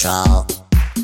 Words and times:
Central. 0.00 0.46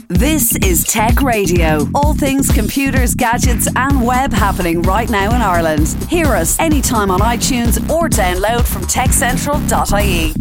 This 0.08 0.56
is 0.64 0.84
Tech 0.84 1.20
Radio. 1.20 1.86
All 1.94 2.14
things 2.14 2.50
computers, 2.50 3.14
gadgets, 3.14 3.68
and 3.76 4.06
web 4.06 4.32
happening 4.32 4.80
right 4.82 5.10
now 5.10 5.34
in 5.34 5.42
Ireland. 5.42 5.88
Hear 6.08 6.28
us 6.28 6.58
anytime 6.58 7.10
on 7.10 7.20
iTunes 7.20 7.76
or 7.90 8.08
download 8.08 8.66
from 8.66 8.84
techcentral.ie. 8.84 10.32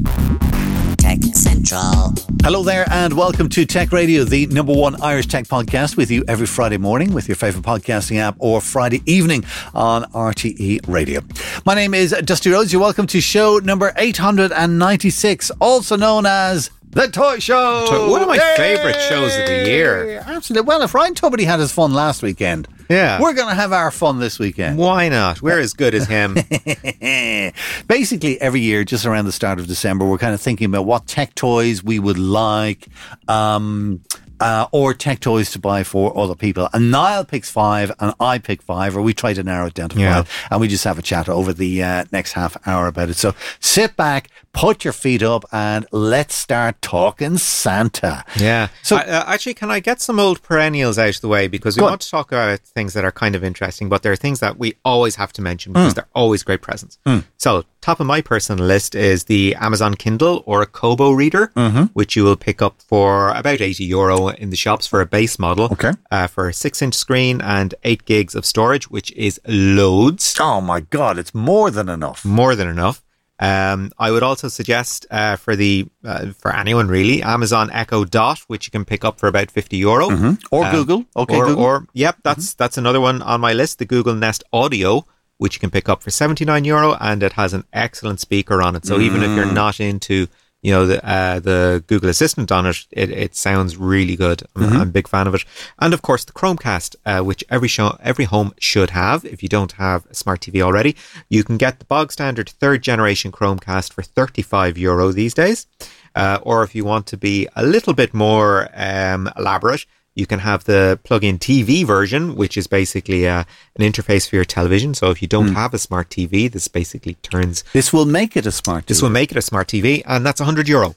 Tech 0.95 1.19
Central. 1.35 2.13
Hello 2.43 2.63
there, 2.63 2.85
and 2.91 3.17
welcome 3.17 3.49
to 3.49 3.65
Tech 3.65 3.91
Radio, 3.91 4.23
the 4.23 4.45
number 4.47 4.73
one 4.73 5.01
Irish 5.01 5.27
tech 5.27 5.45
podcast, 5.47 5.97
with 5.97 6.09
you 6.09 6.23
every 6.29 6.47
Friday 6.47 6.77
morning 6.77 7.13
with 7.13 7.27
your 7.27 7.35
favourite 7.35 7.65
podcasting 7.65 8.17
app 8.19 8.35
or 8.39 8.61
Friday 8.61 9.01
evening 9.05 9.43
on 9.73 10.03
RTE 10.13 10.87
Radio. 10.87 11.19
My 11.65 11.73
name 11.73 11.93
is 11.93 12.15
Dusty 12.23 12.51
Rhodes. 12.51 12.71
You're 12.71 12.81
welcome 12.81 13.07
to 13.07 13.19
show 13.19 13.57
number 13.57 13.91
896, 13.97 15.51
also 15.59 15.97
known 15.97 16.25
as 16.25 16.69
the 16.95 17.07
Toy 17.09 17.37
Show. 17.39 18.09
One 18.09 18.21
of 18.21 18.27
my 18.27 18.35
Yay! 18.35 18.53
favourite 18.57 18.99
shows 19.01 19.35
of 19.37 19.45
the 19.45 19.65
year. 19.67 20.23
Absolutely. 20.25 20.65
Well, 20.67 20.81
if 20.81 20.93
Ryan 20.95 21.13
Tubridy 21.13 21.43
had 21.45 21.59
his 21.59 21.71
fun 21.71 21.93
last 21.93 22.23
weekend, 22.23 22.67
Yeah. 22.89 23.21
we're 23.21 23.33
going 23.33 23.49
to 23.49 23.53
have 23.55 23.71
our 23.73 23.91
fun 23.91 24.19
this 24.19 24.39
weekend. 24.39 24.77
Why 24.79 25.09
not? 25.09 25.41
We're 25.41 25.59
as 25.59 25.73
good 25.73 25.93
as 25.93 26.07
him. 26.07 26.35
Basically, 27.87 28.39
every 28.41 28.61
year, 28.61 28.83
just 28.83 29.05
around 29.05 29.25
the 29.25 29.31
start 29.31 29.59
of 29.59 29.67
December, 29.67 30.05
we're 30.05 30.17
kind 30.17 30.33
of 30.33 30.41
thinking 30.41 30.65
about 30.65 30.85
what 30.85 31.05
tech 31.05 31.35
toys 31.35 31.83
we 31.83 31.99
would 31.99 32.17
like, 32.17 32.87
um, 33.27 34.01
uh, 34.39 34.67
or 34.71 34.93
tech 34.93 35.19
toys 35.19 35.51
to 35.51 35.59
buy 35.59 35.83
for 35.83 36.17
other 36.17 36.35
people. 36.35 36.67
And 36.73 36.91
Niall 36.91 37.25
picks 37.25 37.49
five, 37.49 37.91
and 37.99 38.13
I 38.19 38.37
pick 38.37 38.61
five, 38.61 38.95
or 38.97 39.01
we 39.01 39.13
try 39.13 39.33
to 39.33 39.43
narrow 39.43 39.67
it 39.67 39.73
down 39.73 39.89
to 39.89 39.99
Yeah. 39.99 40.15
five, 40.23 40.47
and 40.51 40.61
we 40.61 40.67
just 40.67 40.83
have 40.83 40.97
a 40.99 41.01
chat 41.01 41.29
over 41.29 41.53
the 41.53 41.83
uh, 41.83 42.05
next 42.11 42.33
half 42.33 42.57
hour 42.67 42.87
about 42.87 43.09
it. 43.09 43.15
So 43.15 43.33
sit 43.59 43.95
back, 43.95 44.29
put 44.53 44.83
your 44.83 44.93
feet 44.93 45.21
up, 45.23 45.45
and 45.51 45.85
let's 45.91 46.35
start 46.35 46.81
talking 46.81 47.37
Santa. 47.37 48.23
Yeah. 48.37 48.67
So- 48.81 48.95
So 48.97 49.01
uh, 49.03 49.23
actually, 49.27 49.55
can 49.55 49.71
I 49.71 49.79
get 49.81 49.99
some 50.01 50.19
old 50.19 50.41
perennials 50.41 50.97
out 50.97 51.15
of 51.15 51.21
the 51.21 51.27
way 51.27 51.47
because 51.49 51.75
we 51.75 51.81
Go 51.81 51.87
on. 51.87 51.91
want 51.91 52.01
to 52.01 52.09
talk 52.09 52.31
about 52.31 52.59
things 52.61 52.93
that 52.93 53.03
are 53.03 53.11
kind 53.11 53.35
of 53.35 53.43
interesting, 53.43 53.89
but 53.89 54.03
there 54.03 54.11
are 54.11 54.15
things 54.15 54.39
that 54.39 54.57
we 54.57 54.75
always 54.85 55.15
have 55.17 55.33
to 55.33 55.41
mention 55.41 55.73
because 55.73 55.91
Hmm. 55.91 55.95
they're 55.95 56.07
always 56.15 56.43
great 56.43 56.61
presents. 56.61 56.97
So, 57.37 57.63
top 57.81 57.99
of 57.99 58.07
my 58.07 58.21
personal 58.21 58.65
list 58.65 58.95
is 58.95 59.25
the 59.25 59.55
Amazon 59.55 59.95
Kindle 59.95 60.43
or 60.45 60.61
a 60.61 60.65
Kobo 60.65 61.11
reader, 61.11 61.51
Mm-hmm. 61.55 61.83
which 61.93 62.15
you 62.15 62.23
will 62.23 62.35
pick 62.37 62.61
up 62.61 62.75
for 62.87 63.29
about 63.31 63.59
eighty 63.61 63.83
euro 63.83 64.24
in 64.29 64.49
the 64.49 64.55
shops 64.57 64.87
for 64.87 65.01
a 65.01 65.05
base 65.05 65.37
model. 65.39 65.65
Okay. 65.71 65.91
Uh, 66.11 66.27
for 66.27 66.47
a 66.47 66.53
six-inch 66.53 66.93
screen 66.95 67.41
and 67.41 67.73
eight 67.83 68.05
gigs 68.05 68.35
of 68.35 68.45
storage, 68.45 68.89
which 68.89 69.11
is 69.13 69.39
loads. 69.47 70.35
Oh 70.39 70.61
my 70.61 70.79
God, 70.81 71.17
it's 71.17 71.33
more 71.33 71.71
than 71.71 71.89
enough. 71.89 72.23
more 72.25 72.55
than 72.55 72.67
enough. 72.67 73.01
Um, 73.37 73.91
I 73.99 74.11
would 74.11 74.23
also 74.23 74.47
suggest 74.47 75.05
uh, 75.11 75.35
for 75.35 75.57
the 75.57 75.87
uh, 76.05 76.27
for 76.39 76.55
anyone 76.55 76.87
really 76.87 77.21
Amazon 77.21 77.69
Echo 77.71 78.05
Dot, 78.05 78.39
which 78.47 78.65
you 78.65 78.71
can 78.71 78.85
pick 78.85 79.03
up 79.03 79.19
for 79.19 79.27
about 79.27 79.51
fifty 79.51 79.75
euro, 79.77 80.05
Or 80.51 80.63
Uh, 80.65 80.71
Google. 80.71 81.05
Okay, 81.17 81.35
or, 81.35 81.47
Google. 81.47 81.63
or 81.63 81.87
yep, 81.93 82.15
that's 82.23 82.53
that's 82.53 82.77
another 82.77 83.01
one 83.01 83.21
on 83.21 83.41
my 83.41 83.51
list. 83.51 83.79
The 83.79 83.85
Google 83.85 84.15
Nest 84.15 84.41
Audio, 84.53 85.05
which 85.37 85.55
you 85.55 85.59
can 85.59 85.69
pick 85.69 85.89
up 85.89 86.01
for 86.01 86.11
seventy 86.11 86.45
nine 86.45 86.63
euro, 86.63 86.95
and 87.01 87.21
it 87.23 87.33
has 87.33 87.53
an 87.53 87.65
excellent 87.73 88.21
speaker 88.21 88.61
on 88.61 88.73
it. 88.73 88.85
So 88.85 89.01
even 89.01 89.21
if 89.21 89.35
you're 89.35 89.51
not 89.51 89.81
into 89.81 90.27
you 90.65 90.71
know 90.71 90.87
the 90.87 90.99
uh, 91.07 91.39
the 91.39 91.83
Google 91.85 92.09
Assistant 92.09 92.51
on 92.51 92.65
it, 92.65 92.87
it, 92.89 93.11
it 93.11 93.35
sounds 93.35 93.77
really 93.77 94.15
good. 94.15 94.41
I'm, 94.55 94.63
I'm 94.73 94.81
a 94.81 94.85
big 94.97 95.07
fan 95.07 95.27
of 95.27 95.35
it. 95.35 95.45
And 95.77 95.93
of 95.93 96.01
course 96.01 96.25
the 96.25 96.31
Chromecast, 96.31 96.95
uh, 97.05 97.21
which 97.21 97.43
every 97.51 97.67
show 97.67 97.95
every 98.01 98.25
home 98.25 98.51
should 98.59 98.89
have. 98.89 99.23
If 99.25 99.43
you 99.43 99.49
don't 99.49 99.73
have 99.73 100.07
a 100.07 100.15
smart 100.15 100.41
TV 100.41 100.61
already, 100.61 100.95
you 101.29 101.43
can 101.43 101.57
get 101.57 101.77
the 101.77 101.85
bog 101.85 102.11
standard 102.11 102.49
third 102.49 102.81
generation 102.81 103.31
Chromecast 103.31 103.93
for 103.93 104.01
thirty 104.01 104.41
five 104.41 104.75
euro 104.75 105.11
these 105.11 105.35
days. 105.35 105.67
Uh, 106.15 106.39
or 106.41 106.63
if 106.63 106.73
you 106.73 106.83
want 106.83 107.05
to 107.07 107.17
be 107.17 107.47
a 107.55 107.63
little 107.63 107.93
bit 107.93 108.13
more 108.13 108.69
um, 108.73 109.29
elaborate, 109.37 109.85
you 110.15 110.25
can 110.25 110.39
have 110.39 110.63
the 110.63 110.97
plug-in 111.03 111.37
TV 111.37 111.85
version, 111.85 112.35
which 112.35 112.55
is 112.57 112.67
basically 112.67 113.27
uh, 113.27 113.43
an 113.75 113.91
interface 113.91 114.27
for 114.29 114.37
your 114.37 114.45
television. 114.45 114.93
So 114.93 115.11
if 115.11 115.21
you 115.21 115.27
don't 115.27 115.53
have 115.53 115.73
a 115.73 115.77
smart 115.77 116.09
TV, 116.09 116.49
this 116.51 116.67
basically 116.69 117.15
turns 117.15 117.63
This 117.73 117.91
will 117.91 118.05
make 118.05 118.35
it 118.37 118.45
a 118.45 118.51
smart. 118.51 118.87
this 118.87 118.99
TV. 118.99 119.03
will 119.03 119.09
make 119.09 119.31
it 119.31 119.37
a 119.37 119.41
smart 119.41 119.67
TV, 119.67 120.01
and 120.05 120.25
that's 120.25 120.39
100 120.39 120.67
euro. 120.69 120.95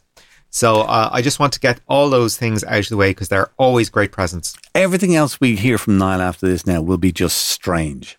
So 0.50 0.81
uh, 0.82 1.10
I 1.12 1.20
just 1.20 1.38
want 1.38 1.53
to 1.54 1.60
get 1.60 1.81
all 1.88 2.09
those 2.09 2.38
things 2.38 2.65
out 2.65 2.78
of 2.81 2.88
the 2.88 2.97
way 2.97 3.10
because 3.10 3.28
they're 3.28 3.50
always 3.59 3.91
great 3.91 4.12
presents. 4.12 4.56
Everything 4.75 5.15
else 5.15 5.41
we 5.41 5.56
hear 5.56 5.76
from 5.78 5.98
Niall 5.98 6.22
after 6.22 6.47
this 6.48 6.66
now 6.66 6.81
will 6.81 6.97
be 6.97 7.12
just 7.12 7.37
strange. 7.37 8.18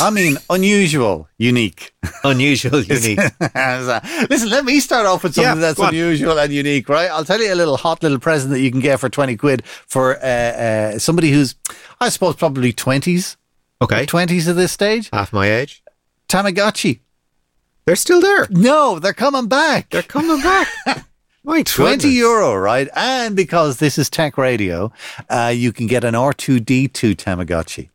I 0.00 0.10
mean, 0.10 0.36
unusual, 0.50 1.28
unique. 1.38 1.94
Unusual, 2.24 2.80
unique. 2.96 3.18
Listen, 3.54 4.50
let 4.50 4.64
me 4.64 4.80
start 4.80 5.06
off 5.06 5.22
with 5.22 5.34
something 5.34 5.54
Yeah, 5.54 5.60
that's 5.60 5.78
go 5.78 5.84
on. 5.84 5.88
unusual 5.90 6.38
and 6.38 6.52
unique, 6.52 6.88
right? 6.88 7.10
I'll 7.10 7.24
tell 7.24 7.40
you 7.40 7.52
a 7.52 7.54
little 7.56 7.76
hot 7.76 8.02
little 8.02 8.18
present 8.18 8.52
that 8.52 8.60
you 8.60 8.70
can 8.70 8.80
get 8.80 9.00
for 9.00 9.08
20 9.08 9.36
quid 9.36 9.64
for 9.64 10.16
uh, 10.16 10.26
uh, 10.26 10.98
somebody 10.98 11.30
who's, 11.30 11.54
I 12.00 12.08
suppose, 12.10 12.36
probably 12.36 12.72
20s. 12.72 13.36
Okay, 13.82 14.06
20s 14.06 14.48
at 14.48 14.56
this 14.56 14.72
stage. 14.72 15.10
half 15.12 15.32
my 15.32 15.50
age. 15.50 15.82
Tamagotchi. 16.28 17.00
They're 17.84 17.96
still 17.96 18.20
there. 18.20 18.46
No, 18.50 18.98
they're 18.98 19.12
coming 19.12 19.46
back. 19.48 19.90
They're 19.90 20.02
coming 20.02 20.40
back. 20.42 20.68
My 21.44 21.62
20 21.62 22.08
euro, 22.08 22.56
right? 22.56 22.88
And 22.96 23.36
because 23.36 23.76
this 23.78 23.98
is 23.98 24.10
tech 24.10 24.36
radio, 24.36 24.90
uh, 25.30 25.52
you 25.54 25.72
can 25.72 25.86
get 25.86 26.02
an 26.02 26.14
R2D2 26.14 27.14
Tamagotchi. 27.14 27.88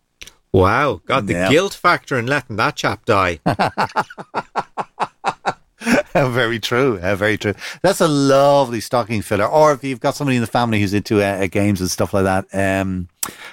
Wow, 0.53 1.01
God, 1.06 1.28
the 1.28 1.34
Yeah. 1.34 1.50
guilt 1.50 1.73
factor 1.73 2.17
in 2.19 2.25
letting 2.28 2.57
that 2.57 2.75
chap 2.75 3.06
die. 3.06 3.39
very 6.13 6.59
true. 6.59 7.00
Uh, 7.01 7.16
very 7.16 7.38
true. 7.38 7.53
That's 7.81 8.01
a 8.01 8.07
lovely 8.07 8.81
stocking 8.81 9.22
filler. 9.22 9.45
Or 9.47 9.72
if 9.73 9.84
you've 9.84 10.00
got 10.00 10.16
somebody 10.16 10.35
in 10.38 10.41
the 10.41 10.47
family 10.47 10.79
who's 10.79 10.94
into 10.94 11.22
uh, 11.22 11.44
uh, 11.44 11.47
games 11.47 11.81
and 11.81 11.90
stuff 11.90 12.13
like 12.13 12.25
that. 12.25 12.45
Um, 12.53 13.07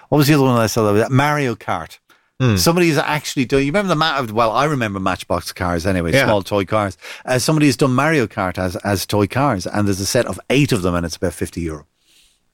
what 0.09 0.19
was 0.19 0.27
the 0.27 0.35
other 0.35 0.43
one 0.43 0.57
that 0.57 0.63
I 0.63 0.67
saw? 0.67 0.93
That 0.93 1.11
Mario 1.11 1.55
Kart. 1.55 1.99
Hmm. 2.41 2.57
Somebody 2.57 2.89
who's 2.89 2.99
actually 2.99 3.47
doing. 3.47 3.67
You 3.67 3.73
remember 3.73 3.89
the 3.89 3.97
ma- 3.97 4.23
well? 4.33 4.53
I 4.53 4.65
remember 4.67 5.01
Matchbox 5.01 5.53
cars 5.53 5.87
anyway, 5.87 6.13
Yeah. 6.13 6.25
small 6.27 6.43
toy 6.43 6.65
cars. 6.65 6.97
Uh, 7.25 7.39
somebody 7.41 7.67
who's 7.67 7.77
done 7.77 7.93
Mario 7.95 8.27
Kart 8.29 8.59
as 8.59 8.77
as 8.77 9.07
toy 9.07 9.27
cars, 9.27 9.67
and 9.67 9.89
there's 9.89 9.99
a 9.99 10.07
set 10.07 10.27
of 10.27 10.39
eight 10.49 10.71
of 10.71 10.83
them, 10.83 10.95
and 10.95 11.05
it's 11.05 11.17
about 11.17 11.35
fifty 11.35 11.63
euro. 11.63 11.87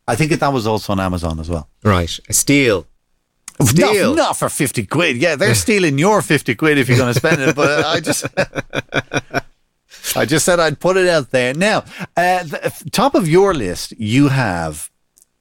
I 0.08 0.16
think 0.16 0.30
that 0.32 0.52
was 0.52 0.66
also 0.66 0.92
on 0.92 1.00
Amazon 1.00 1.38
as 1.38 1.50
well. 1.50 1.68
right, 1.82 2.18
a 2.28 2.32
steal. 2.32 2.86
Not, 3.60 3.68
Steal. 3.68 4.14
not 4.14 4.36
for 4.36 4.48
50 4.48 4.86
quid. 4.86 5.16
Yeah, 5.16 5.36
they're 5.36 5.54
stealing 5.54 5.98
your 5.98 6.22
50 6.22 6.54
quid 6.56 6.76
if 6.78 6.88
you're 6.88 6.98
going 6.98 7.12
to 7.12 7.18
spend 7.18 7.40
it. 7.40 7.54
But 7.54 7.84
I 7.84 8.00
just. 8.00 8.26
I 10.16 10.24
just 10.26 10.44
said 10.44 10.60
I'd 10.60 10.80
put 10.80 10.96
it 10.96 11.08
out 11.08 11.30
there. 11.30 11.54
Now, 11.54 11.78
uh, 12.16 12.42
the 12.44 12.72
top 12.92 13.14
of 13.14 13.26
your 13.28 13.54
list, 13.54 13.92
you 13.98 14.28
have 14.28 14.90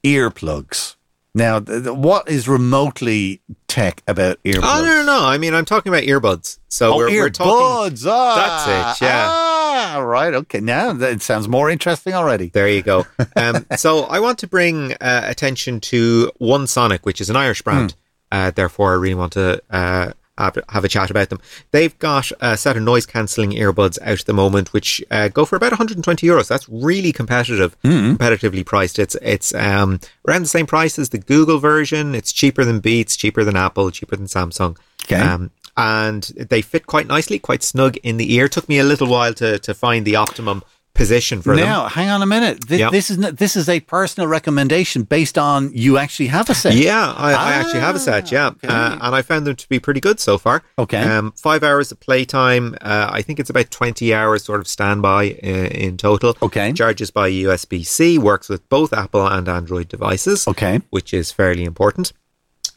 earplugs. 0.02 0.96
Now, 1.34 1.58
th- 1.60 1.84
th- 1.84 1.96
what 1.96 2.28
is 2.28 2.46
remotely 2.48 3.40
tech 3.66 4.02
about 4.06 4.42
earplugs? 4.44 4.60
Oh 4.62 4.84
no, 4.84 4.94
no, 4.94 5.04
no! 5.04 5.24
I 5.26 5.36
mean, 5.38 5.52
I'm 5.54 5.64
talking 5.64 5.90
about 5.92 6.04
earbuds. 6.04 6.58
So 6.68 6.94
Oh, 6.94 6.96
we're, 6.96 7.08
we're 7.10 7.30
talking. 7.30 7.52
earbuds. 7.96 8.06
Ah, 8.08 8.64
That's 8.66 9.00
it, 9.00 9.04
yeah. 9.04 9.26
Ah, 9.28 9.98
right. 10.04 10.32
Okay. 10.32 10.60
Now 10.60 10.90
it 10.96 11.22
sounds 11.22 11.48
more 11.48 11.68
interesting 11.70 12.14
already. 12.14 12.48
There 12.50 12.68
you 12.68 12.82
go. 12.82 13.06
Um, 13.36 13.66
so 13.76 14.04
I 14.04 14.20
want 14.20 14.38
to 14.40 14.46
bring 14.46 14.92
uh, 14.94 15.22
attention 15.24 15.80
to 15.80 16.30
One 16.38 16.66
Sonic, 16.68 17.04
which 17.04 17.20
is 17.20 17.28
an 17.30 17.36
Irish 17.36 17.62
brand. 17.62 17.94
Uh, 18.34 18.50
therefore, 18.50 18.90
I 18.90 18.96
really 18.96 19.14
want 19.14 19.34
to 19.34 19.62
uh, 19.70 20.12
have, 20.36 20.58
have 20.68 20.84
a 20.84 20.88
chat 20.88 21.08
about 21.08 21.28
them. 21.28 21.40
They've 21.70 21.96
got 22.00 22.32
a 22.40 22.56
set 22.56 22.76
of 22.76 22.82
noise 22.82 23.06
cancelling 23.06 23.52
earbuds 23.52 23.96
out 24.02 24.18
at 24.18 24.26
the 24.26 24.32
moment, 24.32 24.72
which 24.72 25.00
uh, 25.12 25.28
go 25.28 25.44
for 25.44 25.54
about 25.54 25.70
120 25.70 26.26
euros. 26.26 26.48
That's 26.48 26.68
really 26.68 27.12
competitive, 27.12 27.80
competitively 27.82 28.66
priced. 28.66 28.98
It's 28.98 29.14
it's 29.22 29.54
um, 29.54 30.00
around 30.26 30.42
the 30.42 30.48
same 30.48 30.66
price 30.66 30.98
as 30.98 31.10
the 31.10 31.18
Google 31.18 31.60
version. 31.60 32.16
It's 32.16 32.32
cheaper 32.32 32.64
than 32.64 32.80
Beats, 32.80 33.16
cheaper 33.16 33.44
than 33.44 33.54
Apple, 33.54 33.92
cheaper 33.92 34.16
than 34.16 34.26
Samsung. 34.26 34.76
Okay. 35.04 35.14
Um, 35.14 35.52
and 35.76 36.24
they 36.36 36.60
fit 36.60 36.86
quite 36.88 37.06
nicely, 37.06 37.38
quite 37.38 37.62
snug 37.62 37.98
in 37.98 38.16
the 38.16 38.34
ear. 38.34 38.48
Took 38.48 38.68
me 38.68 38.80
a 38.80 38.84
little 38.84 39.08
while 39.08 39.34
to, 39.34 39.60
to 39.60 39.74
find 39.74 40.04
the 40.04 40.16
optimum 40.16 40.64
position 40.94 41.42
for 41.42 41.56
them. 41.56 41.64
Now, 41.66 41.88
hang 41.88 42.08
on 42.08 42.22
a 42.22 42.26
minute. 42.26 42.68
This, 42.68 42.78
Yeah. 42.80 42.90
this 42.90 43.10
is 43.10 43.18
not, 43.18 43.36
this 43.36 43.56
is 43.56 43.68
a 43.68 43.80
personal 43.80 44.28
recommendation 44.28 45.02
based 45.02 45.36
on 45.36 45.70
you 45.74 45.98
actually 45.98 46.28
have 46.28 46.48
a 46.48 46.54
set. 46.54 46.74
Yeah, 46.74 47.12
I, 47.16 47.32
I 47.32 47.52
actually 47.54 47.80
have 47.80 47.96
a 47.96 47.98
set. 47.98 48.30
Yeah, 48.30 48.50
Ah, 48.50 48.54
okay. 48.64 48.68
uh, 48.68 49.06
and 49.06 49.14
I 49.14 49.22
found 49.22 49.46
them 49.46 49.56
to 49.56 49.68
be 49.68 49.78
pretty 49.80 50.00
good 50.00 50.20
so 50.20 50.38
far. 50.38 50.62
Okay. 50.78 51.02
um, 51.02 51.32
five 51.32 51.62
hours 51.64 51.90
of 51.92 51.98
playtime. 52.00 52.76
Uh, 52.80 53.08
I 53.10 53.22
think 53.22 53.40
it's 53.40 53.50
about 53.50 53.70
twenty 53.70 54.14
hours 54.14 54.44
sort 54.44 54.60
of 54.60 54.68
standby 54.68 55.24
in, 55.42 55.66
in 55.66 55.96
total. 55.96 56.36
Okay. 56.40 56.72
charges 56.72 57.10
by 57.10 57.28
USB 57.30 57.84
C. 57.84 58.16
Works 58.18 58.48
with 58.48 58.66
both 58.68 58.92
Apple 58.92 59.26
and 59.26 59.48
Android 59.48 59.88
devices. 59.88 60.46
Okay. 60.48 60.80
which 60.90 61.12
is 61.12 61.32
fairly 61.32 61.64
important. 61.64 62.12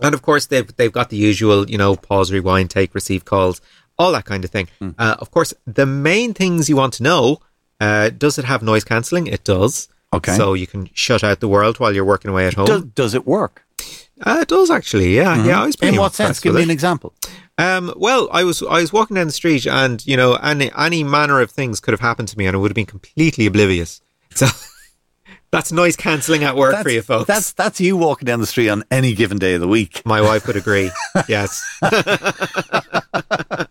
And 0.02 0.14
of 0.14 0.22
course, 0.22 0.46
they've 0.48 0.76
they've 0.78 0.92
got 0.92 1.10
the 1.10 1.18
usual, 1.18 1.70
you 1.70 1.78
know, 1.78 1.96
pause, 1.96 2.32
rewind, 2.32 2.70
take, 2.70 2.94
receive 2.96 3.26
calls, 3.26 3.62
all 3.98 4.12
that 4.12 4.26
kind 4.26 4.44
of 4.44 4.52
thing. 4.52 4.68
Hmm. 4.80 4.92
Uh, 4.98 5.16
of 5.20 5.32
course, 5.32 5.54
the 5.66 5.86
main 5.88 6.34
things 6.34 6.70
you 6.70 6.76
want 6.76 6.94
to 6.96 7.04
know: 7.04 7.40
uh, 7.80 8.10
does 8.10 8.38
it 8.38 8.46
have 8.46 8.62
noise 8.62 8.84
cancelling? 8.84 9.28
It 9.28 9.44
does. 9.44 9.90
Okay. 10.14 10.36
So 10.36 10.54
you 10.54 10.68
can 10.68 10.90
shut 10.94 11.24
out 11.24 11.40
the 11.40 11.48
world 11.48 11.80
while 11.80 11.94
you're 11.94 12.06
working 12.06 12.32
away 12.32 12.48
at 12.48 12.54
home. 12.54 12.66
Does, 12.66 12.84
does 12.84 13.14
it 13.14 13.28
work? 13.28 13.66
Uh, 14.22 14.40
it 14.42 14.48
does 14.48 14.72
actually, 14.72 15.16
yeah, 15.16 15.44
yeah. 15.46 15.62
I 15.62 15.66
was 15.66 15.76
pretty 15.76 15.96
In 15.96 16.02
what 16.02 16.16
sense? 16.16 16.40
Give 16.40 16.56
me 16.56 16.64
an 16.64 16.72
example. 16.72 17.14
Um, 17.60 17.94
well, 17.96 18.30
I 18.32 18.44
was 18.44 18.64
I 18.64 18.82
was 18.82 18.92
walking 18.92 19.16
down 19.16 19.28
the 19.28 19.34
street, 19.34 19.68
and 19.68 20.06
you 20.08 20.18
know, 20.18 20.36
any 20.36 20.72
any 20.76 21.04
manner 21.04 21.40
of 21.40 21.52
things 21.52 21.80
could 21.80 21.92
have 21.92 22.00
happened 22.00 22.28
to 22.30 22.38
me, 22.38 22.48
and 22.48 22.56
I 22.56 22.60
would 22.60 22.72
have 22.72 22.76
been 22.76 22.88
completely 22.88 23.46
oblivious. 23.46 24.02
So, 24.34 24.48
That's 25.52 25.72
noise 25.72 25.96
cancelling 25.96 26.44
at 26.44 26.58
work 26.58 26.84
for 26.84 26.90
you 26.90 27.02
folks. 27.02 27.28
That's 27.28 27.54
that's 27.54 27.80
you 27.80 27.96
walking 27.96 28.26
down 28.26 28.42
the 28.42 28.48
street 28.48 28.70
on 28.70 28.84
any 28.92 29.14
given 29.14 29.38
day 29.38 29.54
of 29.54 29.62
the 29.62 29.68
week. 29.68 30.06
My 30.06 30.22
wife 30.22 30.46
would 30.46 30.58
agree. 30.58 30.92
yes. 31.30 31.64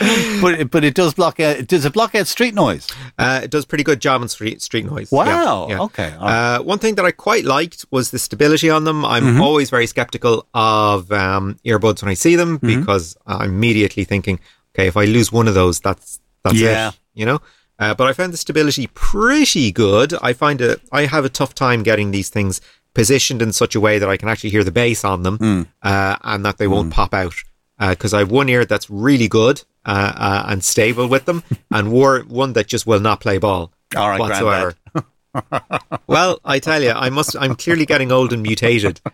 But 0.40 0.60
it- 0.60 0.70
but 0.70 0.84
it 0.84 0.94
does 0.94 1.14
block 1.14 1.40
out. 1.40 1.66
Does 1.66 1.84
it 1.84 1.92
block 1.92 2.14
out 2.14 2.26
street 2.26 2.54
noise? 2.54 2.86
Uh, 3.18 3.40
it 3.44 3.50
does 3.50 3.64
pretty 3.64 3.84
good 3.84 4.00
job 4.00 4.20
on 4.22 4.28
street 4.28 4.62
street 4.62 4.86
noise. 4.86 5.10
Wow, 5.10 5.66
Yeah, 5.68 5.74
yeah. 5.76 5.82
okay, 5.82 6.10
right. 6.20 6.56
Uh, 6.56 6.62
one 6.62 6.78
thing 6.78 6.94
that 6.96 7.04
I 7.04 7.10
quite 7.10 7.44
liked 7.44 7.84
was 7.90 8.10
the 8.10 8.18
stability 8.18 8.70
on 8.70 8.84
them. 8.84 9.04
I'm 9.04 9.24
Mm-hmm. 9.24 9.40
always 9.40 9.70
very 9.70 9.86
skeptical 9.86 10.46
of 10.54 11.10
um, 11.12 11.56
earbuds 11.64 12.02
when 12.02 12.10
I 12.10 12.14
see 12.14 12.36
them 12.36 12.58
Mm-hmm. 12.58 12.80
because 12.80 13.16
I'm 13.26 13.50
immediately 13.50 14.04
thinking, 14.04 14.38
okay, 14.74 14.86
if 14.86 14.96
I 14.96 15.04
lose 15.06 15.32
one 15.32 15.48
of 15.48 15.54
those, 15.54 15.80
that's 15.80 16.20
that's 16.44 16.56
Yeah. 16.56 16.88
it. 16.90 16.98
You 17.14 17.26
know. 17.26 17.40
Uh, 17.80 17.94
but 17.94 18.06
I 18.08 18.12
found 18.12 18.32
the 18.32 18.36
stability 18.36 18.88
pretty 18.88 19.70
good. 19.72 20.12
I 20.22 20.32
find 20.32 20.60
it. 20.60 20.80
I 20.92 21.06
have 21.06 21.24
a 21.24 21.28
tough 21.28 21.54
time 21.54 21.82
getting 21.84 22.10
these 22.10 22.28
things 22.28 22.60
positioned 22.94 23.40
in 23.42 23.52
such 23.52 23.74
a 23.76 23.80
way 23.80 23.98
that 24.00 24.08
I 24.08 24.16
can 24.16 24.28
actually 24.28 24.50
hear 24.50 24.64
the 24.64 24.72
bass 24.72 25.04
on 25.04 25.22
them 25.22 25.38
Mm. 25.38 25.66
uh, 25.82 26.16
and 26.22 26.44
that 26.44 26.58
they 26.58 26.66
won't 26.66 26.92
pop 26.92 27.14
out. 27.14 27.34
Because 27.78 28.12
I 28.12 28.20
have 28.20 28.30
one 28.30 28.48
ear 28.48 28.64
that's 28.64 28.90
really 28.90 29.28
good 29.28 29.62
uh, 29.84 30.12
uh, 30.16 30.44
and 30.48 30.64
stable 30.64 31.06
with 31.06 31.26
them, 31.26 31.44
and 31.70 31.92
war- 31.92 32.20
one 32.20 32.54
that 32.54 32.66
just 32.66 32.86
will 32.86 33.00
not 33.00 33.20
play 33.20 33.38
ball 33.38 33.72
All 33.96 34.08
right, 34.08 34.20
whatsoever. 34.20 34.74
well, 36.06 36.40
I 36.44 36.58
tell 36.58 36.82
you, 36.82 36.90
I 36.90 37.10
must. 37.10 37.36
I'm 37.38 37.54
clearly 37.54 37.86
getting 37.86 38.10
old 38.12 38.32
and 38.32 38.42
mutated. 38.42 39.00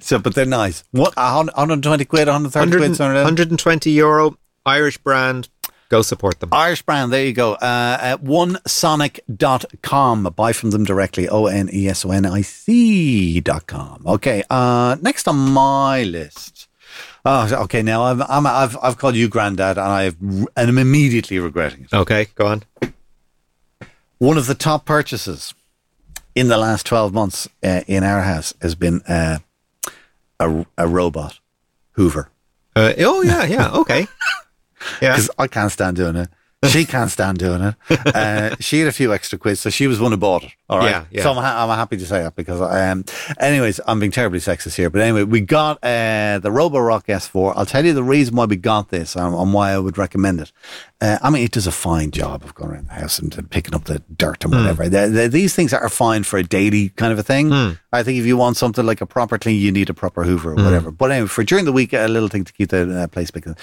So, 0.00 0.18
but 0.18 0.34
they're 0.34 0.44
nice. 0.44 0.84
What? 0.90 1.16
120 1.16 2.04
quid, 2.04 2.28
130 2.28 2.58
100, 2.60 2.78
quid, 2.78 2.96
something 2.96 3.14
like 3.14 3.20
that? 3.20 3.24
120 3.24 3.90
euro, 3.90 4.36
Irish 4.66 4.98
brand. 4.98 5.48
Go 5.88 6.02
support 6.02 6.38
them. 6.40 6.50
Irish 6.52 6.82
brand, 6.82 7.12
there 7.12 7.24
you 7.24 7.32
go. 7.32 7.54
Uh, 7.54 7.98
at 8.00 8.22
onesonic.com. 8.22 10.22
Buy 10.36 10.52
from 10.52 10.70
them 10.70 10.84
directly. 10.84 11.28
O 11.28 11.46
N 11.46 11.68
E 11.72 11.88
S 11.88 12.04
O 12.04 12.10
N 12.12 12.26
I 12.26 12.42
C 12.42 13.40
dot 13.40 13.66
com. 13.66 14.02
Okay. 14.06 14.44
Uh, 14.48 14.96
next 15.00 15.26
on 15.26 15.36
my 15.36 16.04
list. 16.04 16.59
Oh, 17.24 17.62
okay. 17.64 17.82
Now 17.82 18.04
I'm, 18.04 18.22
I'm, 18.22 18.46
I've, 18.46 18.76
I've 18.82 18.96
called 18.98 19.14
you 19.14 19.28
granddad 19.28 19.76
and 19.78 19.86
I've, 19.86 20.16
and 20.20 20.48
I'm 20.56 20.78
immediately 20.78 21.38
regretting 21.38 21.84
it. 21.84 21.92
Okay, 21.92 22.26
go 22.34 22.46
on. 22.46 22.62
One 24.18 24.38
of 24.38 24.46
the 24.46 24.54
top 24.54 24.84
purchases 24.84 25.54
in 26.34 26.48
the 26.48 26.58
last 26.58 26.86
12 26.86 27.12
months 27.12 27.48
uh, 27.62 27.82
in 27.86 28.04
our 28.04 28.22
house 28.22 28.54
has 28.62 28.74
been 28.74 29.02
uh, 29.02 29.38
a, 30.38 30.66
a 30.78 30.86
robot 30.88 31.38
Hoover. 31.92 32.30
Uh, 32.76 32.92
oh 32.98 33.22
yeah, 33.22 33.44
yeah. 33.44 33.70
Okay. 33.72 34.06
Yeah. 35.02 35.10
because 35.14 35.28
I 35.38 35.46
can't 35.46 35.70
stand 35.70 35.98
doing 35.98 36.16
it. 36.16 36.30
She 36.68 36.84
can't 36.84 37.10
stand 37.10 37.38
doing 37.38 37.62
it. 37.62 37.74
Uh, 38.14 38.54
she 38.60 38.80
had 38.80 38.88
a 38.88 38.92
few 38.92 39.14
extra 39.14 39.38
quids, 39.38 39.60
so 39.60 39.70
she 39.70 39.86
was 39.86 39.98
one 39.98 40.12
who 40.12 40.18
bought 40.18 40.44
it. 40.44 40.52
All 40.68 40.78
right. 40.78 40.90
Yeah, 40.90 41.04
yeah. 41.10 41.22
So 41.22 41.30
I'm, 41.30 41.36
ha- 41.38 41.64
I'm 41.64 41.74
happy 41.76 41.96
to 41.96 42.04
say 42.06 42.22
that 42.22 42.36
because 42.36 42.60
I 42.60 42.80
am. 42.84 43.04
anyways, 43.40 43.80
I'm 43.86 43.98
being 43.98 44.12
terribly 44.12 44.38
sexist 44.40 44.76
here. 44.76 44.90
But 44.90 45.00
anyway, 45.00 45.24
we 45.24 45.40
got 45.40 45.78
uh, 45.82 46.38
the 46.38 46.50
Roborock 46.50 47.06
S4. 47.06 47.54
I'll 47.56 47.64
tell 47.66 47.84
you 47.84 47.92
the 47.94 48.02
reason 48.04 48.36
why 48.36 48.44
we 48.44 48.56
got 48.56 48.90
this 48.90 49.16
and, 49.16 49.34
and 49.34 49.54
why 49.54 49.70
I 49.72 49.78
would 49.78 49.96
recommend 49.98 50.40
it. 50.40 50.52
Uh, 51.00 51.18
I 51.22 51.30
mean, 51.30 51.42
it 51.44 51.50
does 51.52 51.66
a 51.66 51.72
fine 51.72 52.10
job 52.10 52.44
of 52.44 52.54
going 52.54 52.72
around 52.72 52.88
the 52.88 52.92
house 52.92 53.18
and, 53.18 53.36
and 53.38 53.50
picking 53.50 53.74
up 53.74 53.84
the 53.84 54.00
dirt 54.14 54.42
Hmm. 54.42 54.52
and 54.52 54.62
whatever. 54.62 54.88
The- 54.88 55.08
the- 55.08 55.28
these 55.28 55.54
things 55.54 55.72
are 55.72 55.88
fine 55.88 56.22
for 56.24 56.38
a 56.38 56.42
daily 56.44 56.90
kind 56.90 57.10
of 57.12 57.18
a 57.18 57.22
thing. 57.22 57.48
Hmm. 57.50 57.70
I 57.92 58.02
think 58.02 58.18
if 58.18 58.26
you 58.26 58.36
want 58.36 58.58
something 58.58 58.84
like 58.86 59.00
a 59.00 59.06
proper 59.06 59.38
clean, 59.38 59.58
you 59.60 59.72
need 59.72 59.88
a 59.90 59.94
proper 59.94 60.22
Hoover 60.24 60.52
or 60.52 60.56
whatever. 60.56 60.90
But 60.92 61.10
anyway, 61.10 61.26
for 61.28 61.42
during 61.42 61.64
the 61.64 61.72
week, 61.72 61.92
a 61.94 62.06
little 62.06 62.28
thing 62.28 62.44
to 62.44 62.52
keep 62.52 62.68
the 62.68 63.00
uh, 63.02 63.06
place 63.08 63.30
picking. 63.32 63.56